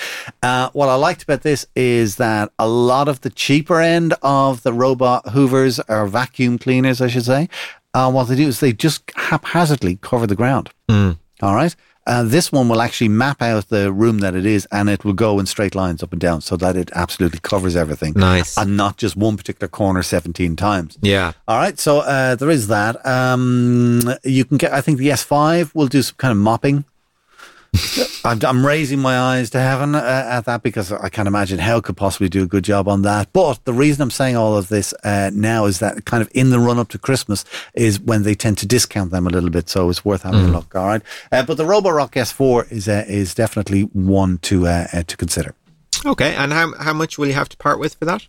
Uh, 0.44 0.70
what 0.74 0.90
I 0.90 0.96
liked 0.96 1.24
about 1.24 1.44
this 1.44 1.66
is 1.76 2.18
that 2.18 2.52
a 2.60 2.68
lot 2.88 3.08
of 3.08 3.22
the 3.22 3.30
cheaper 3.30 3.80
end 3.82 4.14
of 4.22 4.64
the 4.64 4.74
robot 4.74 5.22
Hoovers 5.34 5.80
or 5.88 6.08
vacuum 6.08 6.58
cleaners, 6.58 7.02
I 7.02 7.08
should 7.08 7.26
say, 7.26 7.50
uh, 7.94 8.10
what 8.12 8.26
they 8.28 8.36
do 8.36 8.48
is 8.48 8.60
they 8.60 8.74
just 8.74 9.02
haphazardly 9.16 9.98
cover 10.02 10.28
the 10.28 10.36
ground. 10.36 10.70
All 11.42 11.56
right. 11.56 11.76
Uh, 12.08 12.24
this 12.24 12.54
one 12.54 12.70
will 12.70 12.82
actually 12.82 13.10
map 13.10 13.42
out 13.42 13.68
the 13.68 13.92
room 13.92 14.20
that 14.20 14.34
it 14.34 14.46
is 14.46 14.66
and 14.72 14.90
it 14.90 15.04
will 15.04 15.12
go 15.14 15.40
in 15.40 15.46
straight 15.46 15.76
lines 15.76 16.02
up 16.02 16.14
and 16.14 16.22
down 16.22 16.40
so 16.40 16.56
that 16.56 16.78
it 16.78 16.90
absolutely 16.96 17.40
covers 17.42 17.76
everything. 17.76 18.14
Nice. 18.16 18.58
And 18.58 18.78
not 18.78 18.96
just 18.96 19.18
one 19.18 19.36
particular 19.36 19.68
corner 19.68 20.02
17 20.02 20.56
times. 20.56 20.98
Yeah. 21.02 21.34
All 21.50 21.58
right, 21.58 21.78
so 21.78 22.00
uh, 22.00 22.36
there 22.36 22.50
is 22.50 22.68
that. 22.70 23.06
Um, 23.06 24.02
you 24.24 24.46
can 24.46 24.56
get. 24.58 24.72
I 24.72 24.80
think 24.80 25.00
the 25.00 25.10
S5 25.10 25.76
will 25.76 25.88
do 25.88 26.02
some 26.02 26.16
kind 26.18 26.32
of 26.32 26.38
mopping. 26.38 26.86
I'm, 28.26 28.40
I'm 28.44 28.66
raising 28.66 29.00
my 29.00 29.18
eyes 29.18 29.50
to 29.52 29.60
heaven 29.60 29.96
uh, 29.96 30.00
at 30.30 30.46
that 30.46 30.64
because 30.64 30.92
I 30.92 31.10
can't 31.10 31.28
imagine 31.28 31.60
how 31.60 31.78
it 31.78 31.84
could 31.84 31.98
possibly 31.98 32.30
do 32.30 32.44
a 32.44 32.48
good 32.48 32.64
job 32.64 32.88
on 32.88 33.04
that. 33.04 33.32
But 33.34 33.64
the 33.66 33.74
reason 33.74 34.02
I'm 34.02 34.12
saying 34.12 34.36
all 34.36 34.58
of 34.58 34.70
this 34.70 34.94
uh, 35.04 35.32
now 35.34 35.66
is 35.66 35.80
that 35.80 36.06
kind 36.06 36.22
of 36.22 36.30
in 36.34 36.50
the 36.50 36.60
run 36.60 36.80
up 36.80 36.90
to 36.90 36.98
Christmas 36.98 37.46
is 37.74 38.00
when 38.00 38.24
they 38.24 38.36
tend 38.36 38.58
to 38.60 38.66
discount 38.66 39.12
them 39.12 39.28
a 39.28 39.30
little 39.30 39.50
bit. 39.50 39.70
So 39.70 39.90
it's 39.90 40.04
worth 40.04 40.24
having 40.24 40.42
a 40.42 40.48
look. 40.48 40.76
All 40.76 40.88
right, 40.88 41.02
uh, 41.32 41.44
but 41.44 41.58
the 41.58 41.66
Roborock 41.66 42.12
S4 42.12 42.72
is 42.72 42.88
uh, 42.88 43.06
is 43.08 43.34
definitely 43.34 43.82
one 43.82 44.38
to 44.40 44.68
uh, 44.68 44.88
uh, 44.94 45.04
to 45.04 45.18
consider. 45.18 45.56
Okay. 46.06 46.36
And 46.36 46.54
how 46.54 46.74
how 46.80 46.94
much 46.94 47.18
will 47.18 47.28
you 47.28 47.34
have 47.34 47.50
to 47.50 47.58
part 47.58 47.80
with 47.80 47.96
for 47.96 48.06
that? 48.06 48.26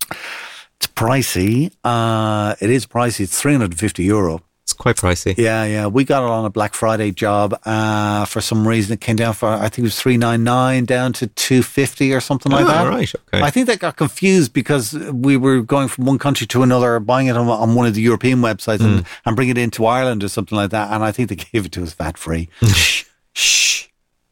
It's 0.77 0.87
pricey. 0.87 1.73
Uh, 1.83 2.55
it 2.61 2.71
is 2.71 2.87
pricey. 2.87 3.21
It's 3.21 3.41
350 3.41 4.05
euro. 4.05 4.43
Quite 4.79 4.97
pricey. 4.97 5.35
Yeah, 5.37 5.65
yeah. 5.65 5.87
We 5.89 6.05
got 6.05 6.23
it 6.23 6.31
on 6.31 6.45
a 6.45 6.51
Black 6.51 6.73
Friday 6.73 7.11
job. 7.11 7.59
Uh, 7.65 8.25
for 8.27 8.41
some 8.41 8.67
reason, 8.67 8.93
it 8.95 9.01
came 9.01 9.17
down 9.17 9.35
for 9.35 9.49
I 9.49 9.63
think 9.69 9.79
it 9.79 9.83
was 9.83 9.99
three 10.01 10.17
nine 10.17 10.45
nine 10.45 10.85
down 10.85 11.13
to 11.15 11.27
two 11.27 11.63
fifty 11.65 12.13
or 12.15 12.21
something 12.21 12.53
like 12.53 12.65
Oh, 12.65 12.69
that. 12.69 12.89
right, 12.89 13.13
okay. 13.35 13.45
I 13.45 13.51
think 13.51 13.67
they 13.67 13.77
got 13.77 13.97
confused 13.97 14.53
because 14.53 14.93
we 15.13 15.37
were 15.37 15.63
going 15.63 15.89
from 15.89 16.05
one 16.07 16.19
country 16.19 16.47
to 16.47 16.63
another, 16.63 17.01
buying 17.01 17.27
it 17.27 17.37
on, 17.37 17.49
on 17.49 17.75
one 17.75 17.87
of 17.89 17.95
the 17.95 18.01
European 18.03 18.39
websites 18.41 18.81
and, 18.81 19.05
and 19.27 19.35
bringing 19.35 19.57
it 19.57 19.61
into 19.61 19.85
Ireland 19.85 20.23
or 20.23 20.29
something 20.29 20.57
like 20.57 20.71
that. 20.71 20.93
And 20.93 21.03
I 21.03 21.11
think 21.11 21.29
they 21.29 21.35
gave 21.37 21.67
it 21.67 21.73
to 21.73 21.83
us 21.83 21.93
VAT 21.95 22.17
free. 22.17 22.49
shh, 22.63 23.05
shh. 23.35 23.88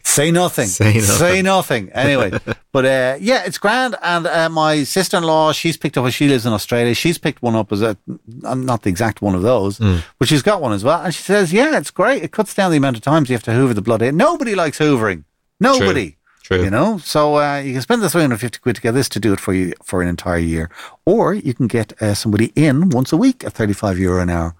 Say 0.06 0.30
nothing. 0.30 0.68
Say 0.68 0.94
nothing. 0.94 1.02
Say 1.02 1.42
nothing. 1.42 1.90
Anyway, 1.92 2.30
but 2.72 2.84
uh, 2.84 3.16
yeah, 3.20 3.42
it's 3.44 3.58
grand. 3.58 3.96
And 4.02 4.26
uh, 4.26 4.48
my 4.48 4.84
sister 4.84 5.16
in 5.16 5.24
law, 5.24 5.52
she's 5.52 5.76
picked 5.76 5.98
up. 5.98 6.10
She 6.12 6.28
lives 6.28 6.46
in 6.46 6.52
Australia. 6.52 6.94
She's 6.94 7.18
picked 7.18 7.42
one 7.42 7.54
up 7.56 7.72
as 7.72 7.82
a 7.82 7.96
not 8.26 8.82
the 8.82 8.88
exact 8.88 9.20
one 9.20 9.34
of 9.34 9.42
those, 9.42 9.78
Hmm. 9.78 9.96
but 10.18 10.28
she's 10.28 10.42
got 10.42 10.62
one 10.62 10.72
as 10.72 10.84
well. 10.84 11.02
And 11.02 11.14
she 11.14 11.22
says, 11.22 11.52
"Yeah, 11.52 11.76
it's 11.76 11.90
great. 11.90 12.22
It 12.22 12.30
cuts 12.32 12.54
down 12.54 12.70
the 12.70 12.76
amount 12.76 12.96
of 12.96 13.02
times 13.02 13.28
you 13.28 13.34
have 13.34 13.42
to 13.44 13.52
hoover 13.52 13.74
the 13.74 13.82
blood 13.82 14.00
in. 14.00 14.16
Nobody 14.16 14.54
likes 14.54 14.78
hoovering. 14.78 15.24
Nobody." 15.60 16.16
True. 16.44 16.62
You 16.62 16.70
know, 16.70 16.98
so 16.98 17.38
uh, 17.38 17.58
you 17.58 17.72
can 17.72 17.82
spend 17.82 18.02
the 18.02 18.08
350 18.08 18.60
quid 18.60 18.76
to 18.76 18.80
get 18.80 18.92
this 18.94 19.08
to 19.08 19.18
do 19.18 19.32
it 19.32 19.40
for 19.40 19.52
you 19.52 19.72
for 19.82 20.00
an 20.00 20.06
entire 20.06 20.38
year. 20.38 20.70
Or 21.04 21.34
you 21.34 21.52
can 21.52 21.66
get 21.66 22.00
uh, 22.00 22.14
somebody 22.14 22.52
in 22.54 22.90
once 22.90 23.12
a 23.12 23.16
week 23.16 23.42
at 23.42 23.52
35 23.52 23.98
euro 23.98 24.22
an 24.22 24.30
hour. 24.30 24.54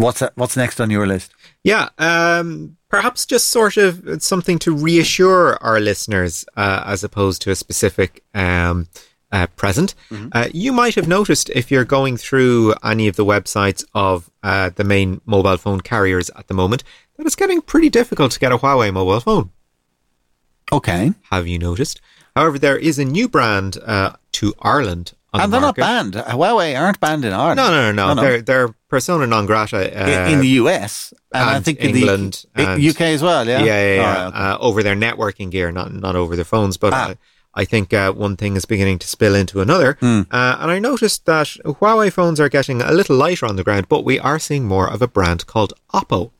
What's 0.00 0.20
that, 0.20 0.32
What's 0.36 0.56
next 0.56 0.80
on 0.80 0.90
your 0.90 1.06
list? 1.06 1.32
Yeah, 1.62 1.90
um, 1.98 2.76
perhaps 2.88 3.26
just 3.26 3.48
sort 3.48 3.76
of 3.76 4.22
something 4.22 4.58
to 4.60 4.74
reassure 4.74 5.58
our 5.62 5.78
listeners 5.78 6.44
uh, 6.56 6.82
as 6.86 7.04
opposed 7.04 7.42
to 7.42 7.50
a 7.50 7.54
specific 7.54 8.24
um, 8.34 8.88
uh, 9.30 9.46
present. 9.56 9.94
Uh, 10.32 10.48
you 10.52 10.72
might 10.72 10.94
have 10.94 11.06
noticed 11.06 11.50
if 11.50 11.70
you're 11.70 11.84
going 11.84 12.16
through 12.16 12.74
any 12.82 13.08
of 13.08 13.16
the 13.16 13.24
websites 13.24 13.84
of 13.94 14.30
uh, 14.42 14.70
the 14.74 14.84
main 14.84 15.20
mobile 15.26 15.56
phone 15.56 15.80
carriers 15.80 16.30
at 16.30 16.48
the 16.48 16.54
moment 16.54 16.82
that 17.16 17.26
it's 17.26 17.36
getting 17.36 17.60
pretty 17.60 17.90
difficult 17.90 18.32
to 18.32 18.40
get 18.40 18.52
a 18.52 18.58
Huawei 18.58 18.92
mobile 18.92 19.20
phone. 19.20 19.50
Okay. 20.72 21.12
Have 21.30 21.46
you 21.46 21.58
noticed? 21.58 22.00
However, 22.34 22.58
there 22.58 22.78
is 22.78 22.98
a 22.98 23.04
new 23.04 23.28
brand 23.28 23.76
uh, 23.84 24.12
to 24.32 24.54
Ireland 24.60 25.12
on 25.32 25.42
and 25.42 25.52
the 25.52 25.58
they're 25.58 25.66
not 25.66 25.76
banned. 25.76 26.14
Huawei 26.14 26.80
aren't 26.80 27.00
banned 27.00 27.24
in 27.24 27.32
Ireland. 27.32 27.56
No, 27.56 27.70
no, 27.70 27.92
no, 27.92 28.14
no. 28.14 28.22
They're, 28.22 28.42
they're 28.42 28.74
persona 28.90 29.26
non 29.26 29.46
grata. 29.46 29.78
Uh, 29.78 30.26
in, 30.26 30.34
in 30.34 30.40
the 30.40 30.48
US. 30.62 31.14
And, 31.32 31.48
I 31.50 31.56
and 31.56 31.64
think 31.64 31.78
in 31.78 31.92
the 31.92 32.00
UK 32.90 33.00
as 33.16 33.22
well, 33.22 33.46
yeah? 33.46 33.60
yeah, 33.62 33.80
yeah, 33.86 33.94
yeah, 33.94 34.26
okay. 34.28 34.36
uh, 34.36 34.58
over 34.58 34.82
their 34.82 34.96
networking 34.96 35.50
gear, 35.50 35.70
not 35.72 35.92
not 35.94 36.14
over 36.16 36.34
their 36.36 36.44
phones. 36.44 36.76
But 36.76 36.92
Ah. 36.92 37.10
uh, 37.10 37.14
I 37.62 37.64
think 37.64 37.92
uh, 37.92 38.12
one 38.12 38.36
thing 38.36 38.56
is 38.56 38.64
beginning 38.64 38.98
to 39.00 39.06
spill 39.08 39.34
into 39.34 39.60
another, 39.60 39.96
uh, 40.02 40.56
and 40.60 40.70
I 40.70 40.78
noticed 40.78 41.24
that 41.26 41.48
Huawei 41.64 42.10
phones 42.12 42.38
are 42.38 42.48
getting 42.48 42.80
a 42.82 42.92
little 42.92 43.16
lighter 43.16 43.46
on 43.46 43.56
the 43.56 43.64
ground, 43.64 43.86
but 43.88 44.04
we 44.04 44.20
are 44.20 44.38
seeing 44.38 44.64
more 44.66 44.88
of 44.88 45.02
a 45.02 45.08
brand 45.08 45.46
called 45.46 45.72
Oppo. 45.92 46.30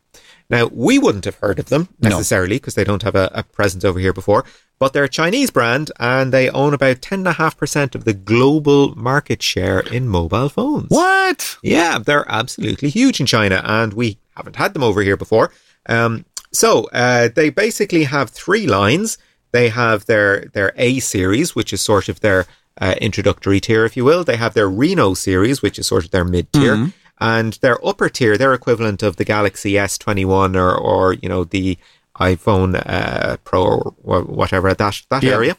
Now 0.51 0.69
we 0.71 0.99
wouldn't 0.99 1.25
have 1.25 1.37
heard 1.37 1.57
of 1.57 1.69
them 1.69 1.87
necessarily 1.99 2.57
because 2.57 2.75
they 2.75 2.83
don't 2.83 3.03
have 3.03 3.15
a, 3.15 3.31
a 3.33 3.43
presence 3.43 3.85
over 3.85 3.99
here 3.99 4.13
before, 4.13 4.43
but 4.77 4.93
they're 4.93 5.05
a 5.05 5.09
Chinese 5.09 5.49
brand 5.49 5.91
and 5.99 6.31
they 6.31 6.49
own 6.49 6.73
about 6.73 7.01
ten 7.01 7.19
and 7.19 7.27
a 7.29 7.33
half 7.33 7.57
percent 7.57 7.95
of 7.95 8.03
the 8.03 8.13
global 8.13 8.93
market 8.95 9.41
share 9.41 9.79
in 9.79 10.07
mobile 10.07 10.49
phones. 10.49 10.89
What? 10.89 11.57
Yeah, 11.63 11.97
they're 11.99 12.29
absolutely 12.29 12.89
huge 12.89 13.19
in 13.19 13.25
China, 13.25 13.61
and 13.63 13.93
we 13.93 14.17
haven't 14.35 14.57
had 14.57 14.73
them 14.73 14.83
over 14.83 15.01
here 15.01 15.17
before. 15.17 15.51
Um, 15.87 16.25
so 16.51 16.89
uh, 16.91 17.29
they 17.33 17.49
basically 17.49 18.03
have 18.03 18.29
three 18.29 18.67
lines. 18.67 19.17
They 19.51 19.69
have 19.69 20.05
their 20.05 20.45
their 20.53 20.73
A 20.75 20.99
series, 20.99 21.55
which 21.55 21.71
is 21.73 21.81
sort 21.81 22.09
of 22.09 22.19
their 22.19 22.45
uh, 22.79 22.95
introductory 23.01 23.59
tier, 23.59 23.85
if 23.85 23.95
you 23.95 24.03
will. 24.05 24.23
They 24.23 24.37
have 24.37 24.53
their 24.53 24.69
Reno 24.69 25.13
series, 25.13 25.61
which 25.61 25.79
is 25.79 25.87
sort 25.87 26.05
of 26.05 26.11
their 26.11 26.25
mid 26.25 26.51
tier, 26.51 26.75
and 27.21 27.53
their 27.61 27.77
upper 27.85 28.09
tier, 28.09 28.35
their 28.37 28.53
equivalent 28.53 29.01
of 29.03 29.15
the 29.15 29.23
Galaxy 29.25 29.77
S 29.77 29.97
twenty 29.97 30.25
one 30.25 30.55
or 30.57 30.75
or 30.75 31.13
you 31.13 31.29
know 31.29 31.43
the 31.45 31.77
iPhone 32.19 32.81
uh, 32.85 33.37
Pro 33.45 33.95
or 34.03 34.21
whatever 34.23 34.73
that 34.73 35.01
that 35.09 35.23
Yeah. 35.23 35.33
area 35.35 35.55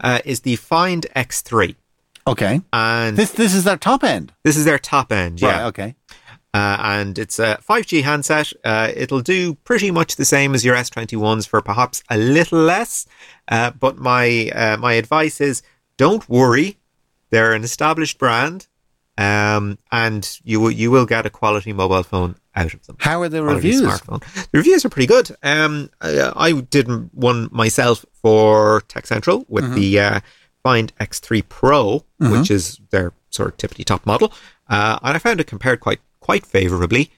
uh, 0.00 0.18
is 0.24 0.40
the 0.40 0.56
Find 0.56 1.06
X 1.14 1.40
three. 1.42 1.76
Okay. 2.26 2.60
and 2.72 3.16
This 3.16 3.30
this 3.32 3.54
is 3.54 3.64
their 3.64 3.76
top 3.76 4.02
end. 4.02 4.32
this 4.42 4.56
is 4.56 4.64
their 4.64 4.78
top 4.78 5.12
end. 5.12 5.40
Yeah, 5.40 5.48
Right. 5.48 5.62
Okay. 5.66 5.94
uh, 6.54 6.76
and 6.80 7.18
it's 7.18 7.38
a 7.38 7.58
5G 7.68 8.02
handset. 8.02 8.52
Uh, 8.64 8.90
it'll 8.96 9.20
do 9.20 9.54
pretty 9.64 9.90
much 9.90 10.16
the 10.16 10.24
same 10.24 10.54
as 10.54 10.64
your 10.64 10.74
S21s 10.76 11.46
for 11.46 11.60
perhaps 11.60 12.02
a 12.08 12.16
little 12.16 12.60
less. 12.60 13.06
Uh, 13.48 13.70
but 13.72 13.98
my 13.98 14.48
uh, 14.54 14.76
my 14.78 14.94
advice 14.94 15.40
is 15.40 15.62
don't 15.98 16.26
worry. 16.28 16.78
They're 17.30 17.52
an 17.52 17.64
established 17.64 18.18
brand, 18.18 18.68
um, 19.18 19.78
and 19.92 20.38
you 20.44 20.60
will 20.60 20.70
you 20.70 20.90
will 20.90 21.06
get 21.06 21.26
a 21.26 21.30
quality 21.30 21.72
mobile 21.72 22.02
phone 22.02 22.36
out 22.56 22.74
of 22.74 22.84
them. 22.86 22.96
How 23.00 23.22
are 23.22 23.28
the 23.28 23.40
quality 23.42 23.54
reviews? 23.68 23.82
Smartphone. 23.82 24.44
The 24.50 24.58
reviews 24.58 24.84
are 24.84 24.88
pretty 24.88 25.06
good. 25.06 25.30
Um, 25.42 25.90
I, 26.00 26.32
I 26.36 26.52
did 26.60 26.88
one 27.14 27.48
myself 27.52 28.04
for 28.12 28.82
Tech 28.88 29.06
Central 29.06 29.44
with 29.48 29.64
Mm-hmm. 29.64 29.74
the 29.74 30.00
uh, 30.00 30.20
Find 30.62 30.96
X3 30.98 31.42
Pro, 31.48 32.04
which 32.18 32.50
is 32.50 32.80
their 32.90 33.12
sort 33.30 33.48
of 33.50 33.56
tippity 33.58 33.84
top 33.84 34.06
model, 34.06 34.32
uh, 34.68 34.98
and 35.02 35.14
I 35.14 35.18
found 35.18 35.40
it 35.40 35.46
compared 35.46 35.80
quite 35.80 36.00
quite 36.20 36.46
favorably 36.46 37.10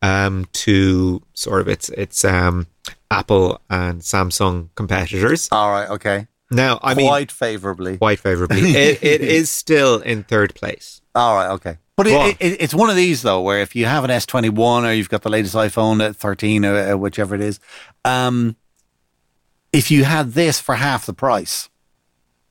um, 0.00 0.46
to 0.52 1.22
sort 1.34 1.60
of 1.60 1.68
its 1.68 1.88
its 1.90 2.24
um, 2.24 2.66
Apple 3.10 3.60
and 3.68 4.00
Samsung 4.00 4.70
competitors. 4.74 5.48
All 5.52 5.70
right. 5.70 5.88
Okay. 5.90 6.26
Now, 6.50 6.78
I 6.82 6.94
mean, 6.94 7.08
Quite 7.08 7.32
favorably. 7.32 7.96
quite 7.98 8.20
favorably. 8.20 8.60
it, 8.76 9.02
it 9.02 9.20
is 9.22 9.50
still 9.50 10.00
in 10.00 10.22
third 10.24 10.54
place. 10.54 11.00
All 11.14 11.34
right. 11.36 11.50
Okay. 11.52 11.78
But 11.96 12.06
Go 12.06 12.26
it, 12.26 12.36
it, 12.40 12.56
it's 12.60 12.74
one 12.74 12.90
of 12.90 12.96
these 12.96 13.22
though, 13.22 13.40
where 13.40 13.60
if 13.60 13.76
you 13.76 13.86
have 13.86 14.02
an 14.04 14.10
S 14.10 14.26
twenty 14.26 14.48
one 14.48 14.84
or 14.84 14.92
you've 14.92 15.08
got 15.08 15.22
the 15.22 15.28
latest 15.30 15.54
iPhone 15.54 16.04
at 16.04 16.16
thirteen 16.16 16.64
or 16.64 16.76
uh, 16.76 16.96
whichever 16.96 17.34
it 17.36 17.40
is, 17.40 17.60
um, 18.04 18.56
if 19.72 19.90
you 19.90 20.04
had 20.04 20.32
this 20.32 20.60
for 20.60 20.74
half 20.76 21.06
the 21.06 21.12
price, 21.14 21.68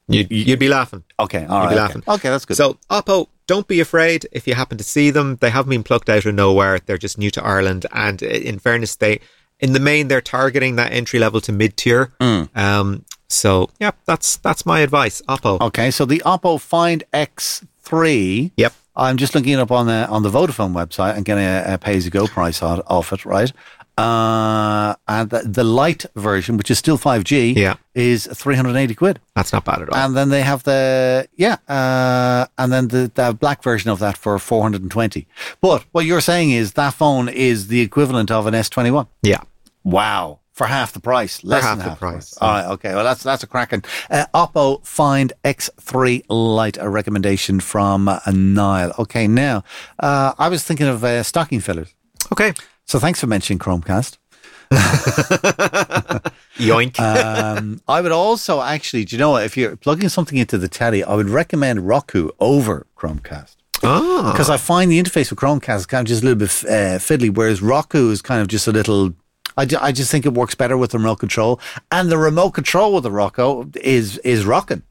You'd, 0.08 0.30
you'd 0.32 0.60
be 0.60 0.68
laughing. 0.70 1.04
okay. 1.20 1.46
All 1.46 1.62
You'd 1.64 1.66
right. 1.66 1.70
be 1.70 1.74
Okay. 1.76 1.82
laughing. 1.82 2.04
okay, 2.08 2.30
that's 2.30 2.44
good. 2.46 2.58
So, 2.58 2.78
Oppo, 2.90 3.28
don't 3.48 3.68
be 3.68 3.80
afraid 3.80 4.28
if 4.34 4.46
you 4.48 4.54
happen 4.54 4.78
to 4.78 4.84
see 4.84 5.12
them. 5.12 5.38
They 5.38 5.50
haven't 5.50 5.70
been 5.70 5.84
plucked 5.84 6.10
out 6.10 6.26
of 6.26 6.36
nowhere. 6.36 6.80
They're 6.80 6.98
just 6.98 7.18
new 7.18 7.32
to 7.32 7.44
Ireland. 7.44 7.86
And 7.94 8.22
in 8.22 8.60
fairness, 8.60 8.96
they, 8.98 9.22
in 9.62 9.72
the 9.72 9.80
main, 9.80 10.10
they're 10.10 10.20
targeting 10.22 10.76
that 10.76 10.92
entry 10.92 11.20
level 11.20 11.40
to 11.42 11.54
mid 11.54 11.78
tier. 11.78 12.12
Mm. 12.20 12.56
Um, 12.56 13.06
so, 13.30 13.70
yeah, 13.80 13.92
that's 14.06 14.36
that's 14.38 14.66
my 14.66 14.82
advice. 14.82 15.22
Oppo. 15.30 15.60
okay. 15.62 15.90
So 15.90 16.04
the 16.06 16.22
Oppo 16.26 16.60
Find 16.60 17.04
X 17.14 17.66
three. 17.84 18.52
Yep. 18.58 18.74
I'm 18.96 19.18
just 19.18 19.34
looking 19.36 19.54
it 19.54 19.60
up 19.60 19.72
on 19.72 19.88
the 19.88 20.08
on 20.08 20.24
the 20.24 20.30
Vodafone 20.30 20.74
website 20.74 21.16
and 21.16 21.26
getting 21.26 21.44
a, 21.44 21.64
a 21.74 21.78
pay 21.78 21.96
as 21.98 22.06
you 22.06 22.12
go 22.12 22.28
price 22.28 22.62
off, 22.62 22.82
off 22.88 23.12
it, 23.14 23.26
right? 23.26 23.52
Uh, 23.96 24.96
and 25.08 25.30
the, 25.30 25.40
the 25.46 25.64
light 25.64 26.06
version, 26.16 26.58
which 26.58 26.72
is 26.72 26.80
still 26.80 26.98
5G, 26.98 27.56
Yeah. 27.56 27.76
is 27.94 28.26
380 28.34 28.96
quid. 28.96 29.20
That's 29.36 29.54
not 29.54 29.66
bad 29.66 29.84
at 29.84 29.90
all. 29.90 29.96
And 29.96 30.18
then 30.18 30.30
they 30.30 30.42
have 30.42 30.64
the 30.64 31.28
yeah, 31.36 31.58
uh, 31.68 32.48
and 32.58 32.72
then 32.72 32.88
the, 32.88 33.12
the 33.14 33.34
black 33.40 33.62
version 33.62 33.92
of 33.92 34.00
that 34.00 34.18
for 34.18 34.38
420. 34.40 35.28
But 35.62 35.86
what 35.92 36.06
you're 36.06 36.22
saying 36.22 36.52
is 36.52 36.74
that 36.74 36.96
phone 36.96 37.30
is 37.30 37.68
the 37.68 37.82
equivalent 37.82 38.32
of 38.32 38.48
an 38.48 38.54
S21. 38.56 39.08
yeah. 39.22 39.42
Wow. 39.84 40.40
For 40.54 40.68
half 40.68 40.94
the 40.94 41.00
price, 41.00 41.44
less 41.44 41.64
half 41.64 41.78
than 41.78 41.86
the 41.86 41.90
half 41.90 42.00
price, 42.00 42.38
All 42.38 42.48
right, 42.52 42.66
okay. 42.74 42.94
Well, 42.94 43.04
that's 43.04 43.24
that's 43.24 43.42
a 43.44 43.48
cracking. 43.48 43.84
Uh, 44.10 44.26
Oppo 44.36 44.86
Find 44.86 45.34
X3 45.44 46.24
Lite, 46.30 46.78
a 46.80 46.88
recommendation 46.90 47.60
from 47.60 48.08
uh, 48.08 48.20
Niall. 48.32 48.94
Okay, 49.00 49.28
now 49.28 49.64
uh, 50.00 50.34
I 50.38 50.50
was 50.50 50.64
thinking 50.64 50.86
of 50.86 51.04
uh, 51.04 51.24
stocking 51.24 51.60
fillers. 51.60 51.96
Okay. 52.32 52.54
So 52.86 53.00
thanks 53.00 53.20
for 53.20 53.28
mentioning 53.28 53.58
Chromecast. 53.60 54.18
Yoink. 56.58 57.00
Um, 57.00 57.82
I 57.88 58.02
would 58.02 58.12
also 58.12 58.62
actually, 58.62 59.06
do 59.06 59.16
you 59.16 59.20
know 59.20 59.32
what? 59.32 59.44
If 59.46 59.58
you're 59.58 59.76
plugging 59.76 60.10
something 60.10 60.38
into 60.38 60.58
the 60.58 60.68
telly, 60.68 61.04
I 61.04 61.16
would 61.16 61.30
recommend 61.30 61.88
Roku 61.88 62.30
over 62.40 62.86
Chromecast. 62.98 63.56
oh. 63.84 64.32
Because 64.32 64.50
I 64.50 64.58
find 64.58 64.92
the 64.92 65.02
interface 65.02 65.30
with 65.30 65.40
Chromecast 65.40 65.78
is 65.78 65.86
kind 65.86 66.02
of 66.02 66.08
just 66.08 66.22
a 66.24 66.26
little 66.26 66.40
bit 66.40 66.50
uh, 66.70 67.00
fiddly, 67.00 67.34
whereas 67.34 67.62
Roku 67.62 68.10
is 68.12 68.22
kind 68.22 68.42
of 68.42 68.48
just 68.48 68.68
a 68.68 68.72
little. 68.72 69.14
I, 69.58 69.66
ju- 69.66 69.78
I 69.82 69.92
just 69.92 70.12
think 70.12 70.26
it 70.26 70.34
works 70.34 70.56
better 70.56 70.78
with 70.78 70.92
the 70.92 70.98
remote 70.98 71.18
control, 71.18 71.60
and 71.92 72.10
the 72.10 72.18
remote 72.18 72.52
control 72.52 72.94
with 72.94 73.04
the 73.04 73.12
Roku 73.12 73.66
is 73.76 74.18
is 74.20 74.46
rocking. 74.46 74.84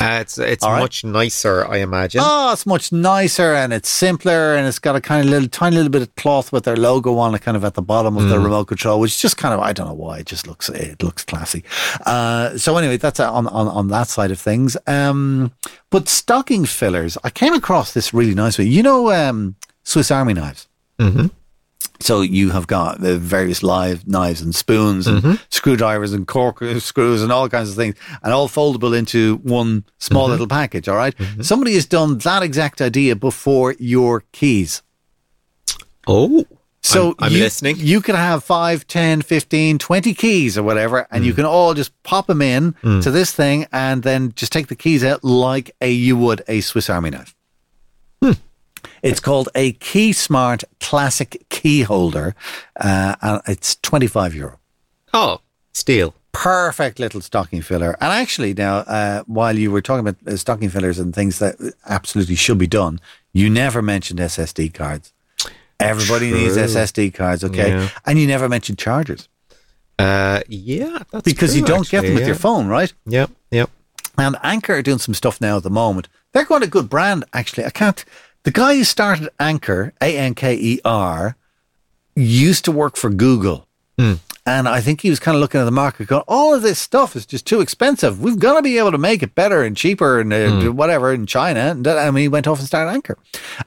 Uh, 0.00 0.18
it's 0.20 0.38
it's 0.38 0.64
right. 0.64 0.80
much 0.80 1.04
nicer, 1.04 1.64
I 1.66 1.76
imagine. 1.76 2.20
Oh, 2.22 2.52
it's 2.52 2.66
much 2.66 2.90
nicer 2.90 3.54
and 3.54 3.72
it's 3.72 3.88
simpler, 3.88 4.56
and 4.56 4.66
it's 4.66 4.80
got 4.80 4.96
a 4.96 5.00
kind 5.00 5.24
of 5.24 5.30
little 5.30 5.48
tiny 5.48 5.76
little 5.76 5.90
bit 5.90 6.02
of 6.02 6.14
cloth 6.16 6.50
with 6.50 6.64
their 6.64 6.76
logo 6.76 7.16
on 7.18 7.32
it, 7.34 7.42
kind 7.42 7.56
of 7.56 7.64
at 7.64 7.74
the 7.74 7.82
bottom 7.82 8.16
of 8.16 8.28
the 8.28 8.38
remote 8.38 8.66
control, 8.66 8.98
which 8.98 9.20
just 9.20 9.36
kind 9.36 9.54
of 9.54 9.60
I 9.60 9.72
don't 9.72 9.86
know 9.86 9.94
why 9.94 10.18
it 10.18 10.26
just 10.26 10.48
looks 10.48 10.68
it 10.68 11.02
looks 11.02 11.24
classy. 11.24 11.62
Uh, 12.04 12.58
so 12.58 12.76
anyway, 12.76 12.96
that's 12.96 13.20
uh, 13.20 13.32
on, 13.32 13.46
on 13.46 13.68
on 13.68 13.88
that 13.88 14.08
side 14.08 14.32
of 14.32 14.40
things. 14.40 14.76
Um, 14.88 15.52
but 15.90 16.08
stocking 16.08 16.64
fillers, 16.64 17.16
I 17.22 17.30
came 17.30 17.54
across 17.54 17.94
this 17.94 18.12
really 18.12 18.34
nice 18.34 18.58
way. 18.58 18.64
You 18.64 18.82
know, 18.82 19.12
um, 19.12 19.54
Swiss 19.84 20.10
Army 20.10 20.34
knives. 20.34 20.66
Mm-hmm. 20.98 21.26
So 22.04 22.20
you 22.20 22.50
have 22.50 22.66
got 22.66 23.00
the 23.00 23.16
various 23.18 23.62
live 23.62 24.06
knives 24.06 24.42
and 24.42 24.54
spoons 24.54 25.06
and 25.06 25.22
Mm-hmm. 25.22 25.34
screwdrivers 25.48 26.12
and 26.12 26.26
cork 26.26 26.58
screws 26.80 27.22
and 27.22 27.32
all 27.32 27.48
kinds 27.48 27.70
of 27.70 27.76
things, 27.76 27.94
and 28.22 28.30
all 28.32 28.46
foldable 28.46 28.94
into 28.96 29.36
one 29.42 29.84
small 29.98 30.24
Mm-hmm. 30.24 30.30
little 30.32 30.46
package. 30.46 30.86
All 30.86 30.96
right? 30.96 31.14
Somebody 31.40 31.72
has 31.74 31.86
done 31.86 32.18
that 32.18 32.42
exact 32.42 32.82
idea 32.82 33.16
before 33.16 33.74
your 33.78 34.22
keys. 34.32 34.82
Oh. 36.06 36.44
So 36.82 37.08
I'm, 37.18 37.26
I'm 37.28 37.32
you, 37.32 37.38
listening. 37.38 37.76
You 37.78 38.02
can 38.02 38.14
have 38.14 38.44
5, 38.44 38.86
10, 38.86 39.22
15, 39.22 39.78
20 39.78 40.12
keys 40.12 40.58
or 40.58 40.62
whatever, 40.62 41.06
and 41.10 41.24
you 41.24 41.32
Mm. 41.32 41.36
can 41.36 41.44
all 41.46 41.72
just 41.72 41.90
pop 42.02 42.26
them 42.26 42.42
in 42.42 42.74
to 42.82 43.10
this 43.10 43.32
thing 43.32 43.66
and 43.72 44.02
then 44.02 44.32
just 44.36 44.52
take 44.52 44.66
the 44.66 44.76
keys 44.76 45.02
out 45.02 45.24
like 45.24 45.70
a 45.80 45.90
you 45.90 46.18
would 46.18 46.42
a 46.48 46.60
Swiss 46.60 46.90
Army 46.90 47.08
knife. 47.08 47.34
Hmm. 48.22 48.32
It's 49.04 49.20
called 49.20 49.48
a 49.54 49.74
KeySmart 49.74 50.64
Classic 50.80 51.44
Key 51.50 51.82
Holder, 51.82 52.34
uh, 52.80 53.14
and 53.20 53.42
it's 53.46 53.76
25 53.76 54.34
euro. 54.34 54.58
Oh, 55.12 55.40
steel. 55.72 56.14
Perfect 56.32 56.98
little 56.98 57.20
stocking 57.20 57.62
filler. 57.62 57.96
And 58.00 58.12
actually, 58.12 58.54
now, 58.54 58.78
uh, 58.78 59.22
while 59.26 59.56
you 59.56 59.70
were 59.70 59.82
talking 59.82 60.00
about 60.00 60.16
uh, 60.26 60.36
stocking 60.36 60.68
fillers 60.68 60.98
and 60.98 61.14
things 61.14 61.38
that 61.38 61.56
absolutely 61.86 62.34
should 62.34 62.58
be 62.58 62.66
done, 62.66 62.98
you 63.32 63.48
never 63.50 63.82
mentioned 63.82 64.18
SSD 64.20 64.72
cards. 64.74 65.12
Everybody 65.78 66.32
needs 66.32 66.56
SSD 66.56 67.12
cards, 67.14 67.44
okay? 67.44 67.68
Yeah. 67.70 67.88
And 68.06 68.18
you 68.18 68.26
never 68.26 68.48
mentioned 68.48 68.78
chargers 68.78 69.28
Uh, 69.98 70.40
yeah, 70.48 71.00
that's 71.10 71.24
because 71.24 71.54
you 71.56 71.64
don't 71.64 71.88
get 71.88 72.00
them 72.02 72.06
actually, 72.06 72.14
with 72.14 72.26
your 72.26 72.36
phone, 72.36 72.66
right? 72.68 72.92
Yep, 73.06 73.30
yep. 73.50 73.70
And 74.16 74.36
Anker 74.42 74.74
are 74.74 74.82
doing 74.82 74.98
some 74.98 75.14
stuff 75.14 75.40
now 75.40 75.56
at 75.58 75.62
the 75.62 75.70
moment. 75.70 76.08
They're 76.32 76.44
quite 76.44 76.62
a 76.62 76.68
good 76.68 76.88
brand, 76.88 77.24
actually. 77.32 77.64
I 77.64 77.70
can't. 77.70 78.04
The 78.44 78.50
guy 78.50 78.76
who 78.76 78.84
started 78.84 79.30
Anker, 79.40 79.92
A 80.00 80.16
N 80.16 80.34
K 80.34 80.54
E 80.54 80.80
R, 80.84 81.36
used 82.14 82.64
to 82.66 82.72
work 82.72 82.96
for 82.96 83.10
Google. 83.10 83.66
And 84.46 84.68
I 84.68 84.82
think 84.82 85.00
he 85.00 85.08
was 85.08 85.18
kind 85.18 85.34
of 85.34 85.40
looking 85.40 85.58
at 85.58 85.64
the 85.64 85.70
market 85.70 86.06
going, 86.08 86.24
all 86.28 86.52
of 86.52 86.60
this 86.60 86.78
stuff 86.78 87.16
is 87.16 87.24
just 87.24 87.46
too 87.46 87.62
expensive. 87.62 88.20
We've 88.20 88.38
got 88.38 88.56
to 88.56 88.62
be 88.62 88.76
able 88.76 88.90
to 88.90 88.98
make 88.98 89.22
it 89.22 89.34
better 89.34 89.62
and 89.62 89.74
cheaper 89.74 90.20
and 90.20 90.34
uh, 90.34 90.70
whatever 90.70 91.14
in 91.14 91.24
China. 91.24 91.60
And 91.60 91.86
mean, 91.86 92.22
he 92.22 92.28
went 92.28 92.46
off 92.46 92.58
and 92.58 92.66
started 92.66 92.90
Anker. 92.90 93.16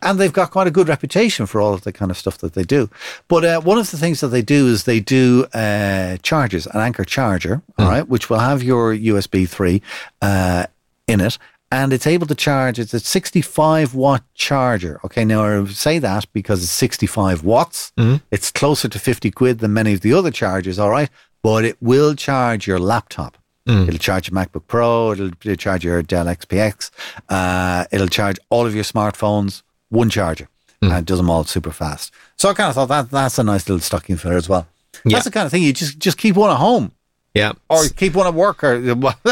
And 0.03 0.19
they've 0.19 0.31
got 0.31 0.51
quite 0.51 0.67
a 0.67 0.71
good 0.71 0.87
reputation 0.87 1.47
for 1.47 1.59
all 1.59 1.73
of 1.73 1.81
the 1.81 1.91
kind 1.91 2.11
of 2.11 2.17
stuff 2.17 2.37
that 2.39 2.53
they 2.53 2.61
do. 2.61 2.91
But 3.27 3.43
uh, 3.43 3.61
one 3.61 3.79
of 3.79 3.89
the 3.89 3.97
things 3.97 4.21
that 4.21 4.27
they 4.27 4.43
do 4.43 4.67
is 4.67 4.83
they 4.83 4.99
do 4.99 5.47
uh, 5.51 6.17
chargers, 6.17 6.67
an 6.67 6.79
Anker 6.79 7.05
charger, 7.05 7.63
all 7.79 7.87
right, 7.89 8.07
which 8.07 8.29
will 8.29 8.39
have 8.39 8.61
your 8.61 8.93
USB 8.95 9.49
3 9.49 9.81
uh, 10.21 10.67
in 11.07 11.21
it. 11.21 11.39
And 11.69 11.91
it's 11.91 12.07
able 12.07 12.27
to 12.27 12.35
charge, 12.35 12.79
it's 12.79 12.93
a 12.93 12.99
65 12.99 13.93
watt 13.93 14.23
charger. 14.33 15.01
Okay, 15.03 15.25
now 15.25 15.43
I 15.43 15.65
say 15.65 15.99
that 15.99 16.25
because 16.31 16.63
it's 16.63 16.71
65 16.71 17.43
watts. 17.43 17.91
Mm-hmm. 17.97 18.17
It's 18.31 18.51
closer 18.51 18.87
to 18.87 18.97
50 18.99 19.31
quid 19.31 19.59
than 19.59 19.73
many 19.73 19.93
of 19.93 19.99
the 20.01 20.13
other 20.13 20.31
chargers, 20.31 20.79
all 20.79 20.89
right? 20.89 21.09
But 21.43 21.65
it 21.65 21.77
will 21.81 22.15
charge 22.15 22.67
your 22.67 22.79
laptop. 22.79 23.37
Mm. 23.67 23.89
It'll 23.89 23.99
charge 23.99 24.29
your 24.29 24.35
MacBook 24.39 24.65
Pro, 24.67 25.11
it'll, 25.11 25.27
it'll 25.27 25.55
charge 25.57 25.83
your 25.83 26.01
Dell 26.01 26.25
XPS, 26.25 26.89
uh, 27.27 27.83
it'll 27.91 28.07
charge 28.07 28.39
all 28.49 28.65
of 28.65 28.73
your 28.73 28.85
smartphones, 28.85 29.61
one 29.89 30.09
charger. 30.09 30.47
Mm. 30.81 30.89
And 30.89 30.97
it 30.99 31.05
does 31.05 31.17
them 31.17 31.29
all 31.29 31.43
super 31.43 31.71
fast. 31.71 32.13
So 32.37 32.47
I 32.49 32.53
kind 32.53 32.69
of 32.69 32.75
thought 32.75 32.87
that 32.87 33.11
that's 33.11 33.39
a 33.39 33.43
nice 33.43 33.67
little 33.67 33.81
stocking 33.81 34.15
filler 34.15 34.37
as 34.37 34.47
well. 34.47 34.67
Yeah. 35.03 35.15
That's 35.17 35.25
the 35.25 35.31
kind 35.31 35.45
of 35.45 35.51
thing 35.51 35.63
you 35.63 35.73
just 35.73 35.99
just 35.99 36.17
keep 36.17 36.37
one 36.37 36.49
at 36.49 36.57
home 36.57 36.93
Yeah. 37.33 37.53
or 37.69 37.87
keep 37.89 38.13
one 38.15 38.25
at 38.25 38.33
work 38.33 38.63
or 38.63 38.79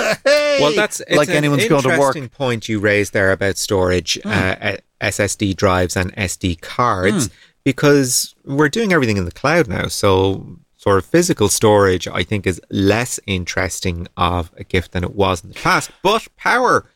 well, 0.62 0.76
that's 0.76 1.00
it's 1.02 1.16
like 1.16 1.30
an 1.30 1.36
anyone's 1.36 1.68
going 1.68 1.84
to 1.84 1.98
work. 2.00 2.32
Point 2.32 2.68
you 2.70 2.80
raised 2.80 3.14
there 3.14 3.32
about 3.32 3.58
storage, 3.58 4.20
Hmm. 4.24 4.30
uh, 4.30 4.56
uh, 4.62 4.78
SSD 5.02 5.56
drives 5.56 5.96
and 5.96 6.14
SD 6.16 6.62
cards, 6.62 7.30
because 7.64 8.36
we're 8.46 8.70
doing 8.70 8.94
everything 8.94 9.18
in 9.18 9.26
the 9.26 9.32
cloud 9.32 9.68
now. 9.68 9.88
So, 9.88 10.58
sort 10.78 10.98
of 11.00 11.06
physical 11.06 11.50
storage, 11.50 12.08
I 12.08 12.24
think, 12.24 12.46
is 12.48 12.62
less 12.70 13.20
interesting 13.26 14.08
of 14.18 14.52
a 14.58 14.64
gift 14.64 14.92
than 14.94 15.04
it 15.04 15.16
was 15.16 15.44
in 15.44 15.50
the 15.50 15.56
past. 15.56 15.92
But 16.04 16.28
power, 16.38 16.90